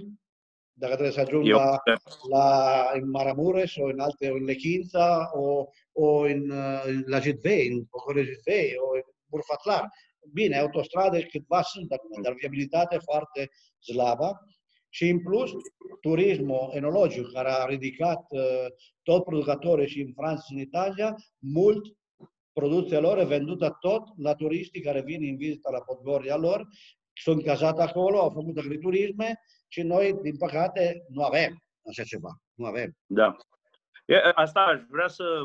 dacă 0.73 0.93
trebuie 0.93 1.13
să 1.13 1.19
ajung 1.19 1.47
Eu, 1.47 1.57
la, 1.57 1.81
la, 2.29 2.89
în 2.93 3.09
Maramureș 3.09 3.73
sau 3.73 3.85
în 3.85 3.99
alte, 3.99 4.27
în 4.27 4.43
Lechința, 4.43 5.29
o, 5.33 5.65
o 5.91 6.19
în, 6.19 6.51
la 7.05 7.19
Jitvei, 7.19 7.67
în 7.67 7.85
Pocore 7.85 8.23
Jitvei, 8.23 8.73
o 8.77 8.93
în 8.93 9.01
Burfatlar. 9.25 9.89
Bine, 10.33 10.57
autostrade 10.57 11.21
câtva 11.21 11.61
sunt 11.61 11.91
acum, 11.91 12.21
dar 12.21 12.33
viabilitate 12.33 12.97
foarte 12.97 13.49
slabă. 13.79 14.47
Și 14.89 15.09
în 15.09 15.19
plus, 15.19 15.51
turismul 16.01 16.71
enologic, 16.73 17.31
care 17.31 17.49
a 17.49 17.65
ridicat 17.65 18.25
uh, 18.29 18.65
tot 19.03 19.23
producătorii 19.23 19.87
și 19.87 20.01
în 20.01 20.11
Franța 20.15 20.43
și 20.47 20.53
în 20.53 20.59
Italia, 20.59 21.15
mult 21.39 21.81
producția 22.53 22.99
lor 22.99 23.17
e 23.17 23.25
vendută 23.25 23.77
tot 23.79 24.03
la 24.17 24.35
turiștii 24.35 24.81
care 24.81 25.01
vin 25.01 25.29
în 25.29 25.37
vizită 25.37 25.71
la 25.71 25.81
Podgoria 25.81 26.35
lor, 26.35 26.67
sunt 27.13 27.43
cazați 27.43 27.81
acolo, 27.81 28.19
au 28.19 28.29
făcut 28.29 28.57
agriturisme 28.57 29.39
și 29.67 29.81
noi, 29.81 30.13
din 30.21 30.37
păcate, 30.37 31.05
nu 31.09 31.23
avem 31.23 31.63
așa 31.89 32.03
ceva. 32.03 32.29
Nu 32.53 32.65
avem. 32.65 32.97
Da. 33.05 33.35
Asta 34.33 34.59
aș 34.59 34.81
vrea 34.89 35.07
să, 35.07 35.43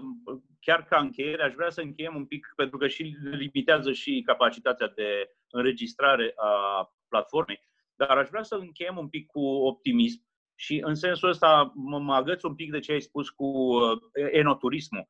chiar 0.60 0.84
ca 0.84 0.98
încheiere, 0.98 1.42
aș 1.42 1.54
vrea 1.54 1.70
să 1.70 1.80
încheiem 1.80 2.14
un 2.14 2.26
pic, 2.26 2.52
pentru 2.56 2.78
că 2.78 2.88
și 2.88 3.16
limitează 3.30 3.92
și 3.92 4.22
capacitatea 4.26 4.92
de 4.94 5.30
înregistrare 5.50 6.32
a 6.36 6.92
platformei, 7.08 7.60
dar 7.94 8.18
aș 8.18 8.28
vrea 8.28 8.42
să 8.42 8.54
încheiem 8.54 8.96
un 8.96 9.08
pic 9.08 9.26
cu 9.26 9.40
optimism 9.40 10.26
și 10.54 10.80
în 10.84 10.94
sensul 10.94 11.28
ăsta 11.28 11.72
mă, 11.74 11.98
mă 11.98 12.14
agăț 12.14 12.42
un 12.42 12.54
pic 12.54 12.70
de 12.70 12.78
ce 12.78 12.92
ai 12.92 13.00
spus 13.00 13.28
cu 13.28 13.44
uh, 13.44 13.98
enoturismul. 14.30 15.08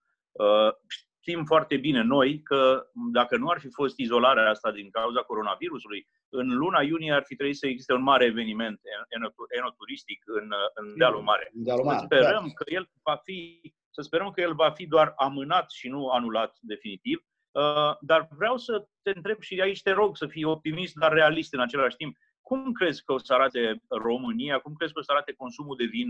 Uh, 1.18 1.28
știm 1.28 1.44
foarte 1.44 1.76
bine 1.76 2.02
noi 2.02 2.42
că 2.42 2.86
dacă 3.12 3.36
nu 3.36 3.48
ar 3.48 3.58
fi 3.60 3.68
fost 3.70 3.98
izolarea 3.98 4.50
asta 4.50 4.70
din 4.70 4.90
cauza 4.90 5.20
coronavirusului, 5.20 6.06
în 6.28 6.48
luna 6.56 6.82
iunie 6.82 7.12
ar 7.12 7.22
fi 7.24 7.34
trebuit 7.34 7.56
să 7.56 7.66
existe 7.66 7.92
un 7.92 8.02
mare 8.02 8.24
eveniment 8.24 8.80
enoturistic 9.48 10.22
în, 10.26 10.48
în 10.74 10.96
Dealul 10.96 11.22
Mare. 11.22 11.50
Dealul 11.52 11.84
Mare 11.84 11.98
să 11.98 12.04
sperăm 12.04 12.44
da. 12.46 12.52
că 12.54 12.64
el 12.66 12.90
va 13.02 13.20
fi 13.24 13.60
să 13.90 14.04
sperăm 14.04 14.30
că 14.30 14.40
el 14.40 14.54
va 14.54 14.70
fi 14.70 14.86
doar 14.86 15.12
amânat 15.16 15.70
și 15.70 15.88
nu 15.88 16.08
anulat 16.08 16.56
definitiv. 16.60 17.22
Uh, 17.50 17.96
dar 18.00 18.28
vreau 18.30 18.56
să 18.56 18.86
te 19.02 19.12
întreb 19.14 19.40
și 19.40 19.60
aici 19.60 19.82
te 19.82 19.90
rog 19.90 20.16
să 20.16 20.26
fii 20.26 20.44
optimist, 20.44 20.94
dar 20.94 21.12
realist 21.12 21.52
în 21.52 21.60
același 21.60 21.96
timp. 21.96 22.16
Cum 22.48 22.72
crezi 22.72 23.04
că 23.04 23.12
o 23.12 23.18
să 23.18 23.32
arate 23.32 23.82
România? 23.88 24.58
Cum 24.58 24.72
crezi 24.74 24.92
că 24.92 24.98
o 24.98 25.02
să 25.02 25.12
arate 25.12 25.32
consumul 25.32 25.76
de 25.76 25.84
vin 25.84 26.08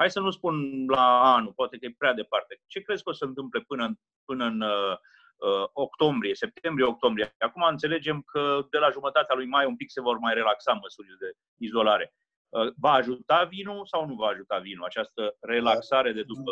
hai 0.00 0.10
să 0.10 0.20
nu 0.20 0.30
spun 0.30 0.84
la 0.86 1.34
anul, 1.34 1.52
poate 1.52 1.78
că 1.78 1.86
e 1.86 1.94
prea 1.98 2.14
departe. 2.14 2.60
Ce 2.66 2.80
crezi 2.80 3.02
că 3.02 3.10
o 3.10 3.12
să 3.12 3.24
întâmple 3.24 3.60
până 3.60 3.84
în, 3.84 3.94
până 4.24 4.44
în 4.44 4.60
uh, 4.60 4.96
uh, 5.36 5.66
octombrie, 5.72 6.34
septembrie-octombrie? 6.34 7.34
Acum 7.38 7.62
înțelegem 7.62 8.22
că 8.22 8.66
de 8.70 8.78
la 8.78 8.90
jumătatea 8.90 9.34
lui 9.34 9.46
mai 9.46 9.66
un 9.66 9.76
pic 9.76 9.90
se 9.90 10.00
vor 10.00 10.16
mai 10.18 10.34
relaxa 10.34 10.72
măsurile 10.72 11.16
de 11.18 11.32
izolare. 11.56 12.14
Uh, 12.50 12.72
va 12.76 12.90
ajuta 12.90 13.48
vinul 13.50 13.86
sau 13.86 14.06
nu 14.06 14.14
va 14.14 14.26
ajuta 14.26 14.58
vinul, 14.58 14.84
această 14.84 15.36
relaxare 15.40 16.12
de 16.12 16.22
după... 16.22 16.50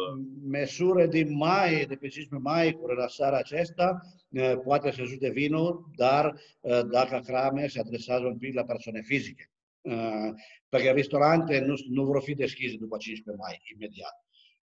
Măsură 0.51 1.07
din 1.07 1.37
mai, 1.37 1.71
de 1.71 1.95
pe 1.95 2.09
15 2.09 2.49
mai, 2.49 2.73
cu 2.73 2.87
relaxarea 2.87 3.39
aceasta, 3.39 4.01
uh, 4.29 4.53
poate 4.65 4.91
să 4.91 5.01
ajute 5.01 5.31
vinul, 5.31 5.91
dar 5.97 6.35
uh, 6.61 6.81
dacă 6.91 7.23
crame 7.25 7.67
se 7.67 7.81
adresează 7.81 8.27
un 8.27 8.39
pic 8.39 8.55
la 8.55 8.65
persoane 8.65 9.01
fizice. 9.01 9.51
Uh, 9.81 10.31
perché 10.69 10.93
ristorante 10.93 11.61
nu, 11.61 11.75
nu 11.89 12.05
vor 12.05 12.23
fi 12.23 12.35
deschise 12.35 12.77
după 12.77 12.97
15 12.97 13.43
mai, 13.43 13.61
imediat. 13.75 14.15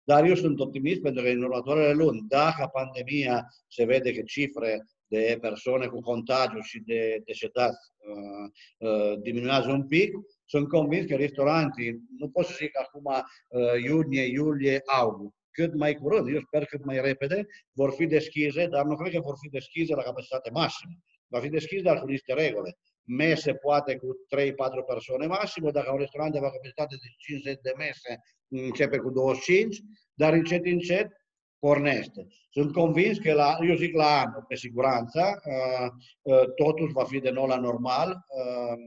Dar 0.04 0.26
eu 0.26 0.36
sunt 0.36 0.60
optimist 0.60 1.02
pentru 1.02 1.24
că 1.24 1.30
în 1.30 1.43
următoarele 1.43 1.93
luni, 1.93 2.26
dacă 2.28 2.69
pandemia 2.74 3.48
se 3.67 3.86
vede 3.86 4.13
că 4.13 4.21
cifre 4.21 4.86
de 5.08 5.38
persoane 5.41 5.86
cu 5.86 6.00
contagiu 6.00 6.60
și 6.60 6.80
de 6.80 7.21
decedați 7.26 7.91
uh, 7.98 8.89
uh, 8.89 9.19
diminuează 9.21 9.71
un 9.71 9.88
pic, 9.88 10.12
sunt 10.45 10.67
convins 10.67 11.05
că 11.05 11.15
restaurantii, 11.15 12.01
nu 12.17 12.29
pot 12.29 12.45
să 12.45 12.53
zic 12.58 12.79
acum 12.79 13.05
uh, 13.05 13.84
iunie, 13.84 14.23
iulie, 14.23 14.81
august, 14.86 15.36
cât 15.51 15.73
mai 15.73 15.93
curând, 15.93 16.27
eu 16.27 16.39
sper 16.39 16.65
cât 16.65 16.86
mai 16.86 17.01
repede, 17.01 17.45
vor 17.71 17.93
fi 17.93 18.05
deschise, 18.05 18.67
dar 18.67 18.86
nu 18.86 18.95
cred 18.95 19.13
că 19.13 19.19
vor 19.19 19.36
fi 19.41 19.49
deschise 19.49 19.95
la 19.95 20.01
capacitate 20.01 20.49
maximă. 20.49 20.93
Va 21.27 21.39
fi 21.39 21.49
deschis, 21.49 21.81
dar 21.81 21.99
cu 21.99 22.05
niște 22.05 22.34
reguli 22.34 22.77
mese 23.05 23.53
poate 23.53 23.95
cu 23.97 24.08
3-4 24.36 24.86
persoane 24.88 25.25
maxim, 25.25 25.69
dacă 25.71 25.91
un 25.91 25.97
restaurant 25.97 26.36
avea 26.36 26.49
capacitate 26.49 26.95
de 27.01 27.08
50 27.17 27.60
de 27.62 27.73
mese, 27.77 28.19
începe 28.47 28.97
cu 28.97 29.10
25, 29.10 29.79
dar 30.13 30.34
încet, 30.34 30.65
încet 30.65 31.12
pornește. 31.60 32.27
Sunt 32.49 32.71
convins 32.71 33.17
că, 33.17 33.34
la, 33.34 33.58
eu 33.67 33.75
zic 33.75 33.95
la 33.95 34.19
anul, 34.19 34.45
pe 34.47 34.55
siguranță, 34.55 35.41
uh, 35.45 35.88
uh, 36.21 36.53
totul 36.55 36.91
va 36.91 37.03
fi 37.03 37.19
de 37.19 37.29
nou 37.29 37.47
la 37.47 37.60
normal, 37.60 38.10
uh, 38.10 38.77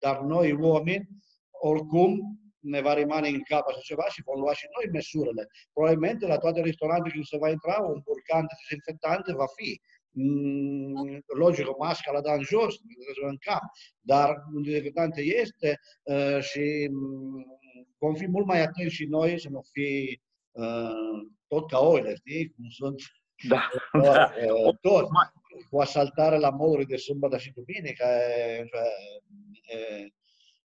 dar 0.00 0.20
noi 0.20 0.52
oameni, 0.52 1.08
oricum, 1.50 2.40
ne 2.60 2.80
va 2.80 2.94
rămâne 2.94 3.28
în 3.28 3.42
cap 3.42 3.66
așa 3.68 3.80
ceva 3.82 4.04
și 4.08 4.22
vom 4.22 4.40
lua 4.40 4.54
și 4.54 4.66
noi 4.74 4.92
măsurile. 4.92 5.48
Probabilmente 5.72 6.26
la 6.26 6.38
toate 6.38 6.60
restaurantele 6.60 7.12
când 7.12 7.24
se 7.24 7.38
va 7.38 7.50
intra 7.50 7.76
un 7.78 8.00
burcan 8.04 8.44
de 8.46 8.54
dezinfectante 8.60 9.32
va 9.32 9.46
fi. 9.56 9.80
Mm, 10.12 11.24
logic, 11.36 11.68
o 11.68 11.74
masca 11.78 12.12
la 12.12 12.20
da 12.20 12.32
în 12.32 12.42
jos, 12.42 12.74
în 13.28 13.36
cap, 13.40 13.62
dar 14.00 14.36
un 14.54 14.62
dezinfectant 14.62 15.16
este 15.16 15.78
uh, 16.02 16.40
și 16.40 16.88
mm, 16.90 17.44
vom 17.98 18.14
fi 18.14 18.26
mult 18.28 18.46
mai 18.46 18.60
atenți 18.60 18.94
și 18.94 19.04
noi 19.04 19.40
să 19.40 19.48
nu 19.50 19.60
fi 19.72 20.20
uh, 20.50 21.18
tot 21.46 21.70
ca 21.70 21.78
oile, 21.78 22.14
știi? 22.14 22.52
Cum 22.54 22.64
sunt 22.68 23.02
da, 23.48 23.68
uh, 23.92 24.02
da. 24.02 24.32
Uh, 24.52 24.76
tot, 24.80 25.08
cu 25.70 25.80
asaltare 25.80 26.38
la 26.38 26.50
moduri 26.50 26.86
de 26.86 26.96
sâmbătă 26.96 27.36
și 27.38 27.52
duminică, 27.52 28.06
uh, 29.74 30.06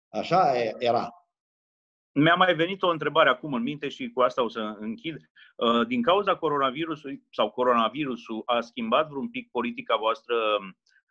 așa 0.08 0.52
era. 0.78 1.14
Mi-a 2.12 2.34
mai 2.34 2.54
venit 2.54 2.82
o 2.82 2.88
întrebare 2.88 3.28
acum 3.28 3.52
în 3.54 3.62
minte 3.62 3.88
și 3.88 4.10
cu 4.10 4.20
asta 4.20 4.42
o 4.42 4.48
să 4.48 4.76
închid. 4.78 5.16
Uh, 5.56 5.86
din 5.86 6.02
cauza 6.02 6.36
coronavirusului 6.36 7.22
sau 7.30 7.50
coronavirusul 7.50 8.42
a 8.44 8.60
schimbat 8.60 9.08
vreun 9.08 9.30
pic 9.30 9.50
politica 9.50 9.96
voastră 9.96 10.34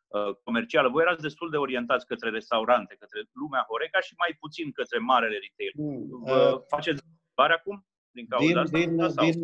uh, 0.07 0.35
comercială. 0.43 0.89
Voi 0.89 1.03
erați 1.03 1.21
destul 1.21 1.49
de 1.49 1.57
orientați 1.57 2.05
către 2.05 2.29
restaurante, 2.29 2.95
către 2.99 3.19
lumea 3.33 3.65
Horeca 3.69 3.99
și 3.99 4.13
mai 4.17 4.37
puțin 4.39 4.71
către 4.71 4.97
marele 4.97 5.37
retail. 5.45 5.71
Mm, 5.75 6.23
Vă 6.23 6.51
uh, 6.55 6.61
faceți 6.67 7.01
schimbare 7.03 7.53
acum 7.53 7.85
din 8.11 8.27
cauza 8.27 8.45
din, 8.45 8.57
asta? 8.57 8.77
Din, 8.77 8.99
sau? 9.09 9.25
din, 9.25 9.41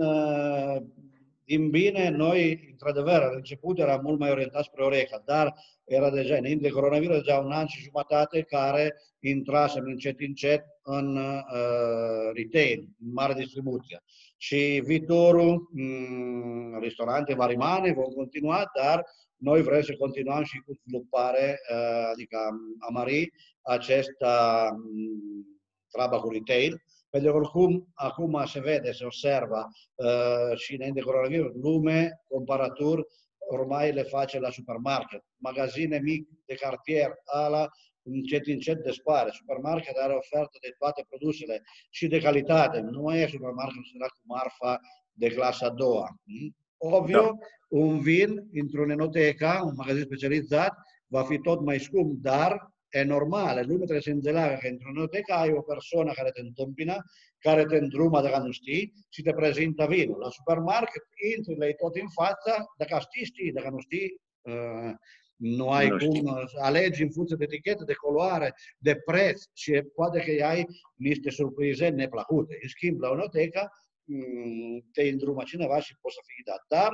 din 1.46 1.70
bine, 1.70 2.10
noi, 2.10 2.68
într-adevăr, 2.72 3.20
la 3.20 3.36
început 3.36 3.80
era 3.80 3.96
mult 3.96 4.20
mai 4.20 4.32
orientat 4.32 4.64
spre 4.64 4.84
Oreca, 4.84 5.22
dar 5.26 5.54
era 5.84 6.10
deja, 6.10 6.36
înainte 6.36 6.64
de 6.68 6.74
coronavirus, 6.74 7.18
deja 7.18 7.40
un 7.40 7.52
an 7.52 7.68
și 7.68 7.84
jumătate 7.84 8.42
care 8.42 8.94
intrasem 9.20 9.84
încet, 9.86 10.20
încet 10.20 10.64
în 10.84 11.18
uh, 11.18 12.32
retail, 12.34 12.88
în 13.06 13.12
mare 13.14 13.34
distribuție. 13.34 14.04
Și 14.38 14.82
viitorul, 14.86 15.70
mm, 15.72 16.80
restaurante 16.80 17.34
va 17.36 17.46
rimane, 17.46 17.94
vom 17.94 18.12
continua, 18.14 18.72
dar 18.82 19.06
noi 19.36 19.62
vrem 19.62 19.82
să 19.82 19.96
continuăm 19.96 20.44
și 20.44 20.58
cu 20.58 20.74
sviluppare, 20.74 21.60
uh, 21.72 22.10
adică 22.12 22.38
a 22.80 22.92
mări 22.92 23.32
acesta 23.62 24.68
mm, 24.72 25.60
treaba 25.92 26.20
cu 26.20 26.30
retail, 26.30 26.82
pentru 27.16 27.32
că 27.32 27.38
oricum 27.38 27.92
acum 27.94 28.46
se 28.46 28.60
vede, 28.60 28.92
se 28.92 29.06
observa 29.06 29.68
uh, 29.96 30.58
și 30.58 30.76
înainte 30.76 31.00
de 31.00 31.06
coronavirus, 31.06 31.52
lume, 31.62 32.22
comparatur, 32.28 33.08
ormai 33.38 33.92
le 33.92 34.04
face 34.04 34.40
la 34.40 34.50
supermarket. 34.50 35.24
Magazine 35.38 36.00
mic 36.00 36.28
de 36.46 36.54
cartier, 36.54 37.14
ala, 37.26 37.70
încet, 38.02 38.48
încet 38.48 38.84
dispare. 38.84 39.30
Supermarket 39.32 39.96
are 39.98 40.14
ofertă 40.14 40.58
de 40.62 40.74
toate 40.78 41.06
produsele 41.10 41.62
și 41.90 42.08
de 42.08 42.20
calitate. 42.20 42.80
Nu 42.80 43.02
mai 43.02 43.22
e 43.22 43.28
supermarket 43.28 43.82
cu 44.12 44.22
marfa 44.24 44.80
de 45.12 45.28
clasa 45.28 45.66
a 45.66 45.70
doua. 45.70 46.08
Hmm? 46.26 46.56
Ovvio, 46.78 47.22
da. 47.22 47.32
un 47.68 48.00
vin 48.00 48.50
într-o 48.54 48.92
enoteca, 48.92 49.62
un 49.66 49.74
magazin 49.76 50.04
specializat, 50.04 50.74
va 51.08 51.24
fi 51.24 51.40
tot 51.40 51.62
mai 51.62 51.80
scump, 51.80 52.22
dar 52.22 52.75
e 52.90 53.04
normal, 53.04 53.56
lumea 53.56 53.78
trebuie 53.78 54.02
să 54.02 54.10
înțeleagă 54.10 54.58
că 54.62 54.68
într-o 54.68 54.90
enotecă 54.96 55.34
ai 55.34 55.52
o 55.52 55.62
persoană 55.62 56.12
care 56.12 56.30
te 56.30 56.42
întâmpină, 56.42 56.96
care 57.40 57.66
te 57.66 57.78
îndrumă 57.78 58.22
dacă 58.22 58.38
nu 58.38 58.52
știi 58.52 58.94
și 59.10 59.22
te 59.22 59.32
prezintă 59.32 59.86
vinul. 59.86 60.20
La 60.20 60.30
supermarket 60.30 61.04
intri, 61.36 61.56
le 61.58 61.74
tot 61.74 61.96
în 61.96 62.10
față, 62.10 62.66
dacă 62.78 63.00
știi, 63.00 63.26
știi, 63.26 63.52
dacă 63.52 63.70
nu 63.70 63.80
știi, 63.80 64.22
uh, 64.42 64.94
Nu 65.38 65.70
ai 65.70 65.88
nu 65.88 65.98
cum 65.98 66.26
să 66.46 66.58
alegi 66.62 67.04
în 67.04 67.12
funcție 67.12 67.36
de 67.36 67.44
etichetă, 67.44 67.84
de 67.84 67.94
coloare, 67.94 68.54
de 68.78 68.96
preț 68.96 69.44
și 69.54 69.72
poate 69.96 70.20
că 70.20 70.46
ai 70.46 70.66
niște 70.96 71.30
surprize 71.30 71.88
neplăcute. 71.88 72.58
În 72.62 72.68
schimb, 72.70 73.00
la 73.00 73.10
Onoteca 73.10 73.70
mm, 74.04 74.90
te 74.92 75.02
îndrumă 75.08 75.44
cineva 75.44 75.80
și 75.80 75.98
poți 76.02 76.16
să 76.16 76.22
fii 76.26 76.44
dat. 76.44 76.64
Dar 76.68 76.92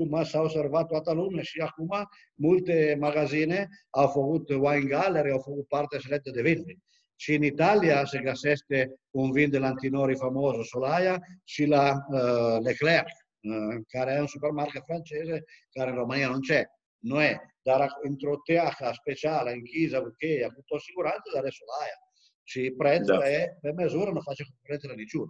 cum 0.00 0.24
s-a 0.24 0.40
observat 0.40 0.86
toată 0.86 1.12
lumea 1.12 1.42
și 1.42 1.60
acum 1.60 2.08
multe 2.34 2.96
magazine 3.00 3.68
au 3.90 4.06
făcut 4.06 4.48
wine 4.48 4.88
gallery, 4.88 5.30
au 5.30 5.38
făcut 5.38 5.66
parte 5.68 5.98
selectă 5.98 6.30
de 6.30 6.42
vinuri. 6.42 6.78
Și 7.16 7.34
în 7.34 7.42
Italia 7.42 8.04
se 8.04 8.18
găsește 8.18 8.94
un 9.10 9.32
vin 9.32 9.50
de 9.50 9.58
la 9.58 9.66
Antinori 9.66 10.16
famoso, 10.16 10.62
Solaia, 10.62 11.18
și 11.44 11.64
la 11.64 11.92
uh, 12.08 12.64
Leclerc, 12.64 13.06
uh, 13.06 13.82
care 13.88 14.12
e 14.12 14.20
un 14.20 14.26
supermarket 14.26 14.82
francese 14.84 15.44
care 15.70 15.90
în 15.90 15.96
România 15.96 16.28
non 16.28 16.40
c'è. 16.50 16.62
Nu 16.98 17.22
e, 17.22 17.40
dar 17.62 17.88
într-o 18.02 18.36
teaca 18.44 18.92
specială, 18.92 19.50
închisă, 19.50 20.02
cu 20.02 20.10
cheia, 20.18 20.48
cu 20.48 20.62
tot 20.64 20.80
siguranță, 20.80 21.30
dar 21.34 21.44
e 21.44 21.58
Solaia. 21.60 21.98
Și 22.42 22.74
prețul 22.78 23.18
da. 23.18 23.30
e 23.30 23.56
pe 23.60 23.72
măsură, 23.72 24.10
nu 24.10 24.20
face 24.20 24.42
concurență 24.42 24.86
la 24.86 24.94
niciun. 24.94 25.28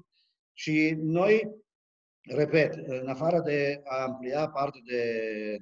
Și 0.52 0.94
noi 0.98 1.50
repet, 2.28 2.74
în 2.86 3.08
afară 3.08 3.40
de 3.40 3.80
a 3.84 4.02
amplia 4.02 4.48
parte 4.48 4.78
de, 4.84 5.02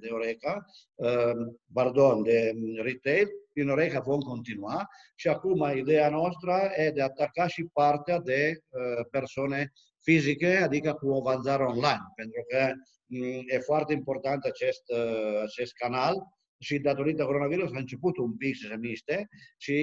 de 0.01 0.09
Oreca, 0.11 0.65
uh, 0.95 1.33
pardon, 1.73 2.23
de 2.23 2.53
retail, 2.83 3.29
din 3.53 3.69
Oreca 3.69 4.01
vom 4.01 4.21
continua 4.21 4.89
și 5.15 5.29
acum 5.29 5.73
ideea 5.77 6.11
noastră 6.11 6.71
e 6.77 6.91
de 6.91 7.01
a 7.01 7.05
ataca 7.05 7.47
și 7.47 7.69
partea 7.73 8.19
de 8.19 8.59
uh, 8.69 9.07
persoane 9.11 9.73
fizice, 10.03 10.57
adică 10.57 10.93
cu 10.93 11.09
o 11.09 11.21
vânzare 11.21 11.63
online, 11.63 12.05
pentru 12.17 12.45
că 12.49 12.71
um, 13.09 13.43
e 13.47 13.59
foarte 13.59 13.93
important 13.93 14.45
acest, 14.45 14.83
uh, 14.87 15.41
acest 15.43 15.73
canal 15.73 16.15
și 16.61 16.79
datorită 16.79 17.25
coronavirus 17.25 17.73
a 17.73 17.79
început 17.79 18.17
un 18.17 18.37
pic 18.37 18.57
să 18.57 18.67
se 18.69 18.77
miște 18.77 19.29
și 19.57 19.79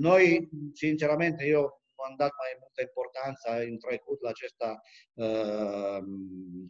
noi, 0.00 0.48
sinceramente, 0.74 1.46
eu 1.46 1.82
am 2.08 2.14
dat 2.22 2.32
mai 2.42 2.52
multă 2.62 2.80
importanță 2.88 3.48
în 3.70 3.76
trecut 3.84 4.18
la 4.24 4.30
acesta 4.34 4.70
uh, 5.24 6.00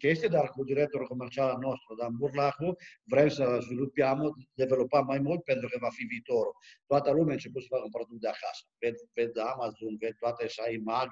chestie, 0.04 0.28
dar 0.36 0.46
cu 0.54 0.62
directorul 0.72 1.06
comercial 1.12 1.50
nostru, 1.66 1.90
Dan 2.00 2.14
Burlacu, 2.20 2.68
vrem 3.12 3.28
să 3.38 3.44
svilupăm, 3.66 4.18
dezvoltăm 4.60 5.04
mai 5.12 5.20
mult 5.26 5.40
pentru 5.50 5.68
că 5.68 5.76
va 5.86 5.90
fi 5.96 6.04
viitorul. 6.12 6.54
Toată 6.86 7.08
lumea 7.10 7.34
a 7.34 7.38
început 7.38 7.62
să 7.62 7.68
facă 7.74 7.84
un 7.88 7.96
produs 7.96 8.18
de 8.24 8.28
acasă. 8.34 8.62
Ved, 8.80 8.96
ved 9.16 9.32
Amazon, 9.54 9.92
ved 10.02 10.14
toate 10.22 10.44
site 10.56 10.80
mag, 10.92 11.10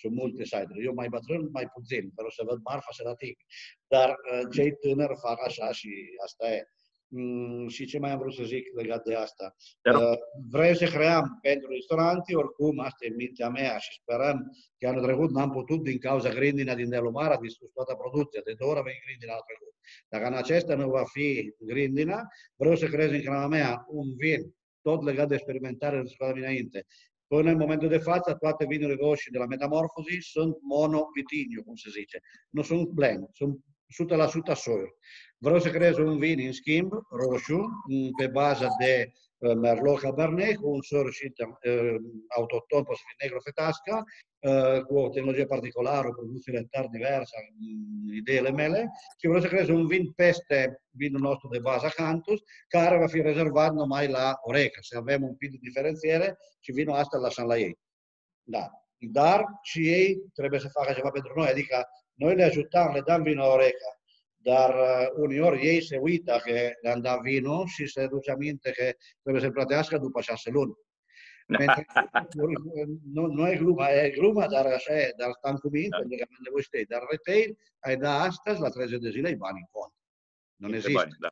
sunt 0.00 0.12
multe 0.20 0.44
site-uri. 0.44 0.84
Eu 0.88 0.94
mai 1.00 1.08
bătrân, 1.08 1.42
mai 1.58 1.66
puțin, 1.76 2.04
pentru 2.16 2.32
să 2.36 2.42
văd 2.50 2.58
marfa 2.68 2.92
să 2.98 3.02
Dar 3.94 4.08
uh, 4.10 4.42
cei 4.54 4.70
tânări 4.82 5.16
fac 5.26 5.38
așa 5.48 5.72
și 5.72 5.90
asta 6.26 6.44
e. 6.56 6.75
Mm, 7.08 7.68
și 7.68 7.86
ce 7.86 7.98
mai 7.98 8.10
am 8.10 8.18
vrut 8.18 8.34
să 8.34 8.42
zic 8.42 8.64
legat 8.74 9.04
de 9.04 9.14
asta? 9.14 9.56
Uh, 9.92 10.18
vrem 10.50 10.74
să 10.74 10.84
creăm 10.84 11.38
pentru 11.42 11.68
restauranti, 11.70 12.34
oricum, 12.34 12.78
asta 12.78 13.04
e 13.04 13.14
mintea 13.16 13.48
mea 13.48 13.78
și 13.78 14.00
sperăm 14.00 14.56
că 14.78 14.88
anul 14.88 15.02
trecut 15.02 15.30
n-am 15.30 15.50
putut 15.50 15.82
din 15.82 15.98
cauza 15.98 16.28
grindina 16.28 16.74
din 16.74 16.88
Delumar, 16.88 17.30
a 17.30 17.40
distrus 17.40 17.70
toată 17.70 17.94
producția, 17.94 18.40
de 18.44 18.54
două 18.58 18.70
ori 18.70 18.80
a 18.80 18.82
venit 18.82 19.02
grindina 19.06 19.32
anul 19.32 19.44
trecut. 19.46 19.74
Dacă 20.08 20.26
în 20.26 20.34
acesta 20.34 20.74
nu 20.74 20.88
va 20.90 21.04
fi 21.04 21.54
grindina, 21.58 22.22
vreau 22.56 22.76
să 22.76 22.86
creez 22.86 23.10
în 23.10 23.22
crama 23.22 23.46
mea 23.46 23.84
un 23.88 24.16
vin 24.16 24.54
tot 24.80 25.02
legat 25.02 25.28
de 25.28 25.34
experimentare 25.34 26.02
de 26.02 26.08
scoala 26.08 26.38
înainte. 26.38 26.86
Până 27.26 27.50
în 27.50 27.56
momentul 27.56 27.88
de 27.88 27.98
față, 27.98 28.34
toate 28.34 28.66
vinurile 28.66 28.98
roșii 29.00 29.30
de 29.30 29.38
la 29.38 29.46
Metamorfosi 29.46 30.18
sunt 30.20 30.56
monovitinio, 30.62 31.62
cum 31.62 31.74
se 31.74 31.90
zice. 31.90 32.18
Nu 32.50 32.62
sunt 32.62 32.88
blend, 32.88 33.28
sunt 33.32 33.58
100% 34.52 34.54
soiuri. 34.54 34.94
Vreau 35.38 35.58
să 35.58 35.70
creez 35.70 35.96
un 35.96 36.18
vin, 36.18 36.46
în 36.46 36.52
schimb, 36.52 36.92
roșu, 37.10 37.68
pe 38.18 38.26
bază 38.26 38.68
de 38.78 39.12
uh, 39.38 39.54
Merlot 39.54 39.98
Cabernet, 39.98 40.56
cu 40.56 40.68
un 40.68 40.82
sărășit 40.82 41.38
uh, 41.38 41.94
autoton, 42.36 42.82
poate 42.82 43.00
fi 43.06 43.24
negru 43.24 43.40
fetasca, 43.40 44.02
uh, 44.38 44.82
cu 44.82 44.98
o 44.98 45.08
tehnologie 45.08 45.46
particulară, 45.46 46.08
produsele 46.08 46.66
tari 46.70 46.88
diverse, 46.88 47.36
ideile 48.14 48.50
mele, 48.50 48.90
și 49.18 49.26
vreau 49.26 49.42
să 49.42 49.48
creez 49.48 49.68
un 49.68 49.86
vin 49.86 50.12
peste 50.12 50.82
vinul 50.90 51.20
nostru 51.20 51.48
de 51.48 51.58
bază 51.58 51.88
Cantus, 51.94 52.40
care 52.68 52.98
va 52.98 53.06
fi 53.06 53.20
rezervat 53.20 53.72
numai 53.72 54.08
la 54.08 54.38
Oreca, 54.40 54.78
să 54.80 54.96
avem 54.98 55.22
un 55.22 55.34
pic 55.36 55.50
de 55.50 55.58
diferențiere 55.60 56.36
și 56.60 56.72
vinul 56.72 56.94
asta 56.94 57.18
lăsăm 57.18 57.46
la 57.46 57.58
ei. 57.58 57.78
Da. 58.42 58.70
Dar 58.98 59.44
și 59.62 59.88
ei 59.88 60.16
trebuie 60.34 60.60
să 60.60 60.68
facă 60.68 60.92
ceva 60.92 61.10
pentru 61.10 61.32
noi, 61.36 61.48
adică 61.48 61.88
noi 62.16 62.34
le 62.34 62.42
ajutăm, 62.42 62.92
le 62.92 63.00
dăm 63.00 63.22
vinul 63.22 63.44
Oreca, 63.44 64.00
dar 64.36 64.74
uh, 64.74 65.08
uneori 65.16 65.66
ei 65.66 65.82
se 65.82 65.96
uită 65.96 66.40
că 66.44 66.70
le-am 66.82 67.00
dat 67.00 67.20
vinul 67.20 67.66
și 67.66 67.86
se 67.86 68.06
duce 68.06 68.30
aminte 68.30 68.70
că 68.70 68.92
trebuie 69.22 69.42
să 69.42 69.50
plătească 69.50 69.98
după 69.98 70.20
șase 70.20 70.50
luni. 70.50 70.74
nu, 73.14 73.26
nu 73.26 73.50
e 73.50 73.56
gluma, 73.56 73.88
e 73.88 74.10
gluma, 74.10 74.46
dar 74.46 74.66
așa 74.66 75.00
e, 75.00 75.12
dar 75.16 75.30
stăm 75.32 75.56
cu 75.56 75.68
minte, 75.68 75.88
da. 75.90 75.98
pentru 75.98 76.16
că 76.16 76.24
am 76.28 76.42
nevoie 76.44 76.62
știi. 76.62 76.84
Dar 76.84 77.02
retail, 77.10 77.58
ai 77.78 77.96
da 77.96 78.20
astăzi, 78.20 78.60
la 78.60 78.68
30 78.68 79.00
de 79.00 79.10
zile, 79.10 79.28
ai 79.28 79.34
bani 79.34 79.58
în 79.58 79.66
cont. 79.70 79.92
Nu 80.56 80.74
există. 80.74 80.92
Bani, 80.92 81.16
da. 81.20 81.30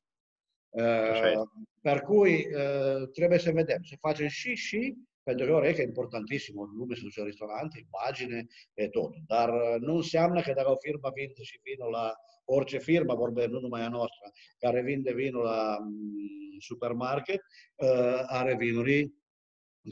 Uh, 0.74 1.42
per 1.80 2.00
cui 2.00 2.46
uh, 2.54 3.08
trebuie 3.12 3.38
să 3.38 3.50
vedem, 3.50 3.82
să 3.82 3.94
facem 4.00 4.26
și 4.26 4.54
și 4.54 4.94
pentru 5.24 5.46
că 5.46 5.52
ori 5.52 5.68
e 5.68 5.82
importantissimo, 5.82 6.62
în 6.62 6.76
lume 6.76 6.94
se 6.94 7.00
duce 7.02 7.20
în 7.20 7.26
ristorante, 7.26 7.86
imagine 7.88 8.46
e 8.74 8.88
tot. 8.88 9.12
Dar 9.26 9.48
uh, 9.48 9.80
nu 9.80 9.94
înseamnă 9.94 10.40
că 10.40 10.52
dacă 10.52 10.70
o 10.70 10.76
firmă 10.76 11.10
vinde 11.14 11.42
și 11.42 11.60
vinul 11.62 11.90
la 11.90 12.14
orice 12.44 12.78
firmă, 12.78 13.14
vorbesc 13.14 13.48
nu 13.48 13.60
numai 13.60 13.82
a 13.82 13.88
noastră, 13.88 14.30
care 14.58 14.82
vinde 14.82 15.12
vinul 15.12 15.42
la 15.42 15.78
mm, 15.80 16.58
supermarket, 16.58 17.40
uh, 17.74 18.22
are 18.26 18.56
vinuri 18.56 19.12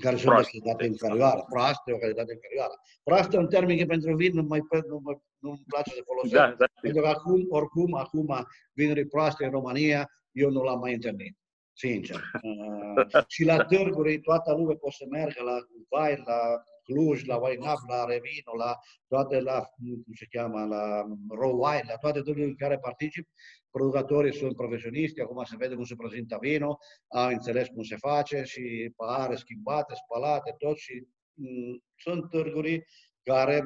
care 0.01 0.17
sunt 0.17 0.35
de 0.35 0.43
calitate 0.43 0.85
inferioară, 0.85 1.45
proaste, 1.49 1.93
o 1.93 1.99
calitate 1.99 2.33
inferioară. 2.33 2.73
Proaste 3.03 3.37
un 3.37 3.49
termen 3.49 3.87
pentru 3.87 4.15
vin 4.15 4.35
nu 4.35 4.43
mai 4.43 4.61
nu, 4.89 5.01
nu, 5.05 5.23
nu-mi 5.39 5.65
place 5.67 5.91
să 5.91 6.03
folosesc. 6.05 6.35
Da, 6.35 6.55
da. 6.59 6.65
Pentru 6.81 7.03
că 7.03 7.09
acum, 7.09 7.47
oricum, 7.49 7.95
acum, 7.95 8.47
vinuri 8.73 9.07
proaste 9.07 9.45
în 9.45 9.51
România, 9.51 10.11
eu 10.33 10.51
nu 10.51 10.63
l-am 10.63 10.79
mai 10.79 10.95
întâlnit 10.95 11.37
sincer. 11.73 12.21
Uh, 12.43 13.25
și 13.27 13.45
la 13.45 13.65
târguri 13.65 14.21
toată 14.21 14.53
lumea 14.53 14.77
poate 14.77 14.97
să 14.99 15.07
meargă 15.11 15.43
la 15.43 15.59
Vai, 15.89 16.23
la 16.25 16.63
Cluj, 16.85 17.25
la 17.25 17.37
Wine 17.37 17.71
Up, 17.73 17.89
la 17.89 18.05
Revino, 18.05 18.55
la 18.57 18.79
toate, 19.07 19.41
la, 19.41 19.61
cum 20.05 20.13
se 20.15 20.27
cheamă, 20.31 20.65
la 20.65 21.05
Raw 21.41 21.65
Wine, 21.65 21.85
la 21.87 21.97
toate 21.97 22.21
târgurile 22.21 22.45
în 22.45 22.57
care 22.57 22.79
particip. 22.79 23.29
Producătorii 23.71 24.35
sunt 24.35 24.57
profesioniști, 24.57 25.21
acum 25.21 25.45
se 25.45 25.57
vede 25.57 25.75
cum 25.75 25.85
se 25.85 25.95
prezintă 25.95 26.39
vino, 26.41 26.79
au 27.09 27.29
înțeles 27.29 27.69
cum 27.69 27.83
se 27.83 27.97
face 27.97 28.43
și 28.43 28.93
pahare 28.97 29.35
schimbate, 29.37 29.95
spălate, 29.95 30.55
tot 30.59 30.77
și 30.77 31.07
mm, 31.35 31.83
sunt 31.97 32.31
târguri 32.31 32.85
care 33.23 33.65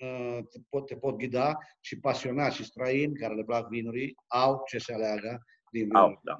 uh, 0.00 0.38
te, 0.50 0.58
pot, 0.68 0.86
te 0.86 0.96
pot 0.96 1.16
ghida 1.16 1.58
și 1.80 2.00
pasionați 2.00 2.56
și 2.56 2.64
străini 2.64 3.14
care 3.14 3.34
le 3.34 3.44
plac 3.44 3.68
vinurii 3.68 4.14
au 4.26 4.62
ce 4.66 4.78
să 4.78 4.92
aleagă 4.92 5.42
din 5.70 5.82
vinuri. 5.82 6.02
Au, 6.02 6.20
da. 6.22 6.36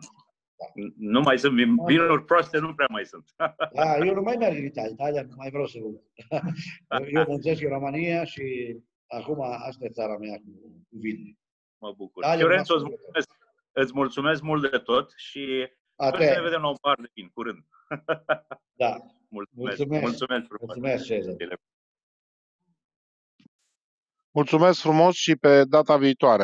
Nu 0.96 1.20
mai 1.20 1.38
sunt 1.38 1.55
vinuri 1.87 2.25
proaste, 2.25 2.59
nu 2.59 2.75
prea 2.75 2.87
mai 2.90 3.05
sunt. 3.05 3.25
Da, 3.75 3.96
eu 4.07 4.14
nu 4.14 4.22
mai 4.22 4.37
merg 4.37 4.57
în 4.57 4.64
Italia, 4.64 4.90
Italia 4.90 5.22
nu 5.22 5.35
mai 5.37 5.51
vreau 5.51 5.66
să 5.66 5.79
văd. 5.83 6.03
Eu 7.14 7.25
muncesc 7.29 7.62
în 7.62 7.68
România 7.68 8.25
și 8.25 8.77
acum 9.07 9.40
asta 9.40 9.85
e 9.85 9.88
țara 9.88 10.16
mea 10.16 10.37
cu, 10.37 10.51
cu 10.88 10.98
vinuri. 10.98 11.38
Mă 11.79 11.94
bucur. 11.96 12.25
Fiorențo, 12.37 12.75
îți 12.75 12.85
mulțumesc, 12.85 13.29
îți 13.72 13.92
mulțumesc 13.94 14.42
mult 14.42 14.70
de 14.70 14.79
tot 14.79 15.12
și 15.16 15.68
sper 16.09 16.22
să 16.22 16.35
ne 16.35 16.42
vedem 16.42 16.61
la 16.61 16.68
un 16.68 16.77
bar 16.83 16.98
de 17.01 17.09
vin 17.14 17.29
curând. 17.35 17.64
Da. 18.83 18.96
Mulțumesc. 19.29 19.79
Mulțumesc, 19.79 20.03
mulțumesc, 20.03 20.48
mulțumesc 20.61 21.05
Cezar. 21.05 21.37
Mulțumesc 24.35 24.81
frumos 24.81 25.14
și 25.14 25.37
pe 25.37 25.64
data 25.64 25.96
viitoare. 25.96 26.40